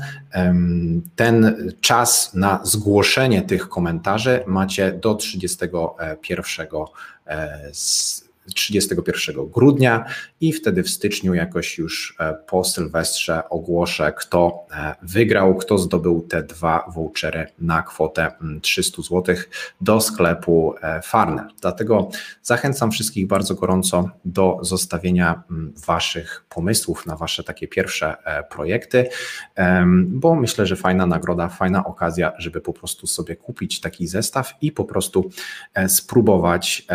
[1.15, 6.67] Ten czas na zgłoszenie tych komentarzy macie do 31
[8.53, 10.05] 31 grudnia
[10.41, 16.21] i wtedy w styczniu jakoś już e, po Sylwestrze ogłoszę, kto e, wygrał, kto zdobył
[16.21, 18.31] te dwa vouchery na kwotę
[18.61, 19.35] 300 mm, zł
[19.81, 21.47] do sklepu e, Farnell.
[21.61, 22.09] Dlatego
[22.43, 25.43] zachęcam wszystkich bardzo gorąco do zostawienia
[25.85, 28.15] Waszych pomysłów na Wasze takie pierwsze
[28.49, 29.09] projekty,
[30.05, 34.71] bo myślę, że fajna nagroda, fajna okazja, żeby po prostu sobie kupić taki zestaw i
[34.71, 35.29] po prostu
[35.87, 36.87] spróbować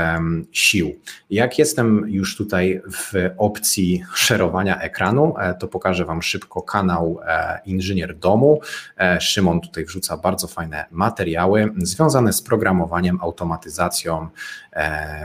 [0.53, 1.01] sił.
[1.41, 7.61] Jak jestem już tutaj w opcji szerowania ekranu, e, to pokażę Wam szybko kanał e,
[7.67, 8.61] Inżynier Domu.
[8.99, 14.29] E, Szymon tutaj wrzuca bardzo fajne materiały związane z programowaniem, automatyzacją,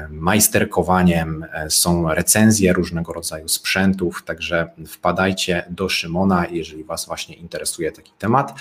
[0.09, 1.45] majsterkowaniem.
[1.69, 8.53] Są recenzje różnego rodzaju sprzętów, także wpadajcie do Szymona, jeżeli Was właśnie interesuje taki temat.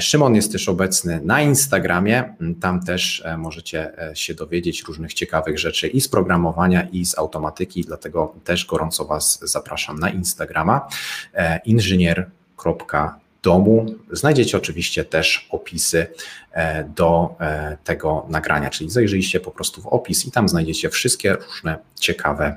[0.00, 6.00] Szymon jest też obecny na Instagramie, tam też możecie się dowiedzieć różnych ciekawych rzeczy i
[6.00, 10.88] z programowania, i z automatyki, dlatego też gorąco Was zapraszam na Instagrama
[11.34, 13.86] e, inżynier.domu.
[14.10, 16.06] Znajdziecie oczywiście też opisy
[16.52, 21.32] e, do e, tego nagrania, czyli zajrzyjcie po prostu w opis i tam znajdziecie wszystkie
[21.32, 22.56] różne ciekawe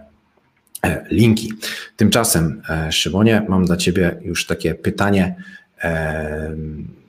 [1.12, 1.54] linki.
[1.98, 2.62] Tymczasem,
[2.92, 5.36] Szymonie, mam dla Ciebie już takie pytanie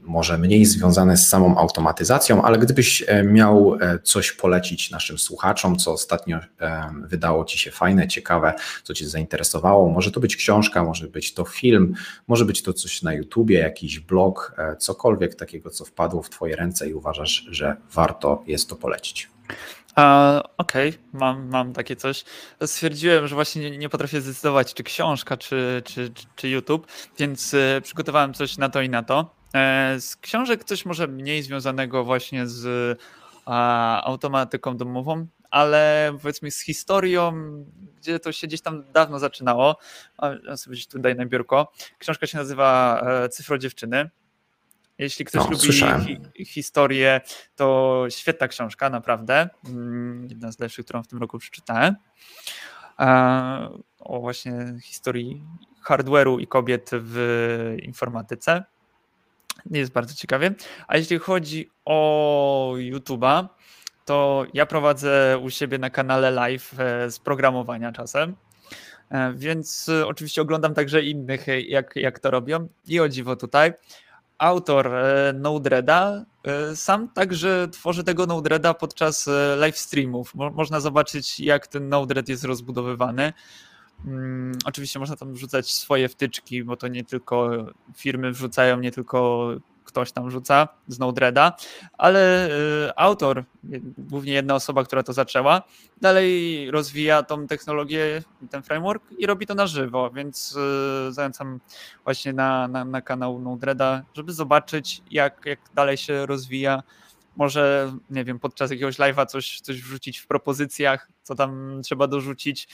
[0.07, 5.77] może mniej związane z samą automatyzacją, ale gdybyś e, miał e, coś polecić naszym słuchaczom,
[5.77, 10.85] co ostatnio e, wydało Ci się fajne, ciekawe, co Cię zainteresowało, może to być książka,
[10.85, 11.95] może być to film,
[12.29, 16.89] może być to coś na YouTubie, jakiś blog, cokolwiek takiego, co wpadło w Twoje ręce
[16.89, 19.31] i uważasz, że warto jest to polecić.
[20.57, 20.93] Okej, okay.
[21.13, 22.25] mam, mam takie coś.
[22.67, 26.87] Stwierdziłem, że właśnie nie, nie potrafię zdecydować, czy książka, czy, czy, czy YouTube,
[27.19, 29.37] więc przygotowałem coś na to i na to.
[29.57, 32.99] E, z książek coś może mniej związanego właśnie z
[34.05, 37.33] automatyką domową, ale powiedzmy z historią,
[37.97, 39.77] gdzie to się gdzieś tam dawno zaczynało.
[40.47, 41.73] Ja sobie gdzieś tutaj na biurko.
[41.99, 44.11] Książka się nazywa e, Cyfro dziewczyny.
[44.99, 47.21] Jeśli ktoś no, lubi hi historię,
[47.57, 49.49] to świetna książka, naprawdę.
[49.69, 51.95] Mm, jedna z lepszych, którą w tym roku przeczytałem.
[53.01, 55.43] E, o właśnie historii
[55.89, 58.65] hardware'u i kobiet w informatyce.
[59.71, 60.55] Jest bardzo ciekawie.
[60.89, 63.49] A jeśli chodzi o YouTube'a,
[64.07, 68.37] to ja prowadzę u siebie na kanale live e, z programowania czasem.
[69.11, 72.69] E, więc e, oczywiście oglądam także innych, jak, jak to robią.
[72.87, 73.73] I o dziwo tutaj,
[74.39, 74.91] autor
[75.35, 76.25] Node-REDa
[76.75, 80.35] sam także tworzy tego Node-REDa podczas live streamów.
[80.35, 83.33] Mo można zobaczyć, jak ten Node-RED jest rozbudowywany.
[84.05, 87.51] Hmm, oczywiście można tam wrzucać swoje wtyczki, bo to nie tylko
[87.97, 89.49] firmy wrzucają, nie tylko
[89.87, 91.53] ktoś tam rzuca z Node-REDa,
[91.99, 93.45] ale y, autor,
[93.99, 95.63] głównie jedna osoba, która to zaczęła,
[96.01, 100.57] dalej rozwija tą technologię, ten framework i robi to na żywo, więc
[101.09, 101.61] y, zachęcam
[102.05, 106.83] właśnie na, na, na kanał Node-REDa, żeby zobaczyć jak, jak dalej się rozwija.
[107.37, 112.69] Może, nie wiem, podczas jakiegoś live'a coś, coś wrzucić w propozycjach, co tam trzeba dorzucić,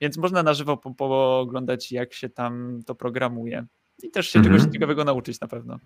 [0.00, 3.66] więc można na żywo pooglądać, jak się tam to programuje
[4.02, 4.56] i też się mhm.
[4.56, 5.78] czegoś ciekawego nauczyć na pewno.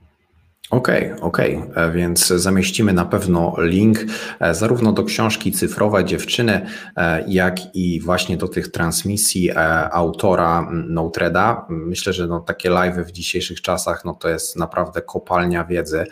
[0.73, 1.93] Okej, okay, okej, okay.
[1.93, 3.99] więc zamieścimy na pewno link
[4.41, 6.66] e, zarówno do książki Cyfrowe Dziewczyny,
[6.97, 9.57] e, jak i właśnie do tych transmisji e,
[9.91, 11.66] autora Notreda.
[11.68, 16.07] Myślę, że no, takie live w dzisiejszych czasach no, to jest naprawdę kopalnia wiedzy,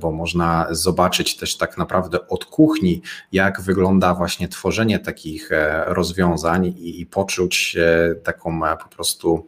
[0.00, 5.50] bo można zobaczyć też tak naprawdę od kuchni, jak wygląda właśnie tworzenie takich
[5.86, 7.76] rozwiązań i, i poczuć
[8.22, 9.46] taką po prostu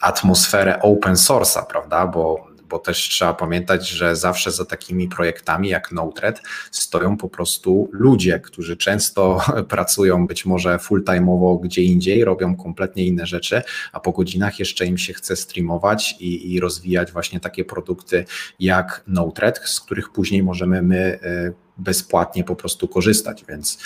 [0.00, 5.92] atmosferę open source'a, prawda, bo bo też trzeba pamiętać, że zawsze za takimi projektami jak
[5.92, 13.06] Node-RED stoją po prostu ludzie, którzy często pracują być może full-time'owo gdzie indziej, robią kompletnie
[13.06, 13.62] inne rzeczy,
[13.92, 18.24] a po godzinach jeszcze im się chce streamować i, i rozwijać właśnie takie produkty
[18.60, 23.78] jak Node-RED, z których później możemy my y, bezpłatnie po prostu korzystać, więc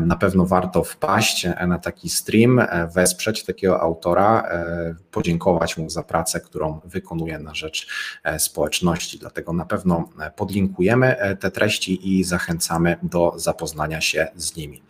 [0.00, 6.02] na pewno warto wpaść na taki stream, e, wesprzeć takiego autora, e, podziękować mu za
[6.02, 7.86] pracę, którą wykonuje na rzecz
[8.24, 9.18] e, społeczności.
[9.18, 14.82] Dlatego na pewno podlinkujemy te treści i zachęcamy do zapoznania się z nimi.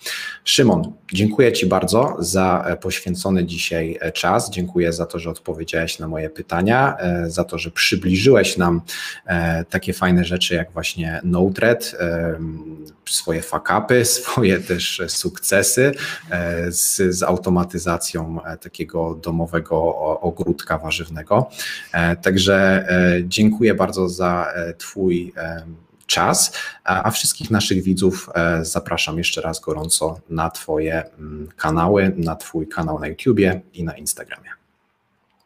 [0.45, 4.51] Szymon, dziękuję Ci bardzo za poświęcony dzisiaj czas.
[4.51, 6.97] Dziękuję za to, że odpowiedziałeś na moje pytania,
[7.27, 8.83] za to, że przybliżyłeś nam
[9.71, 11.97] takie fajne rzeczy jak właśnie Node-RED,
[13.05, 15.93] swoje fakapy, swoje też sukcesy
[16.31, 21.51] e, z, z automatyzacją e, takiego domowego ogródka warzywnego.
[21.93, 22.87] E, także
[23.25, 25.33] dziękuję bardzo za Twój
[26.07, 26.53] czas,
[26.85, 28.31] a wszystkich naszych widzów
[28.63, 31.05] zapraszam jeszcze raz gorąco na Twoje
[31.57, 34.51] kanały, na Twój kanał na YouTubie i na Instagramie.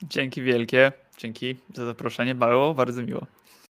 [0.03, 3.27] Dzięki wielkie, dzięki za zaproszenie, było bardzo miło.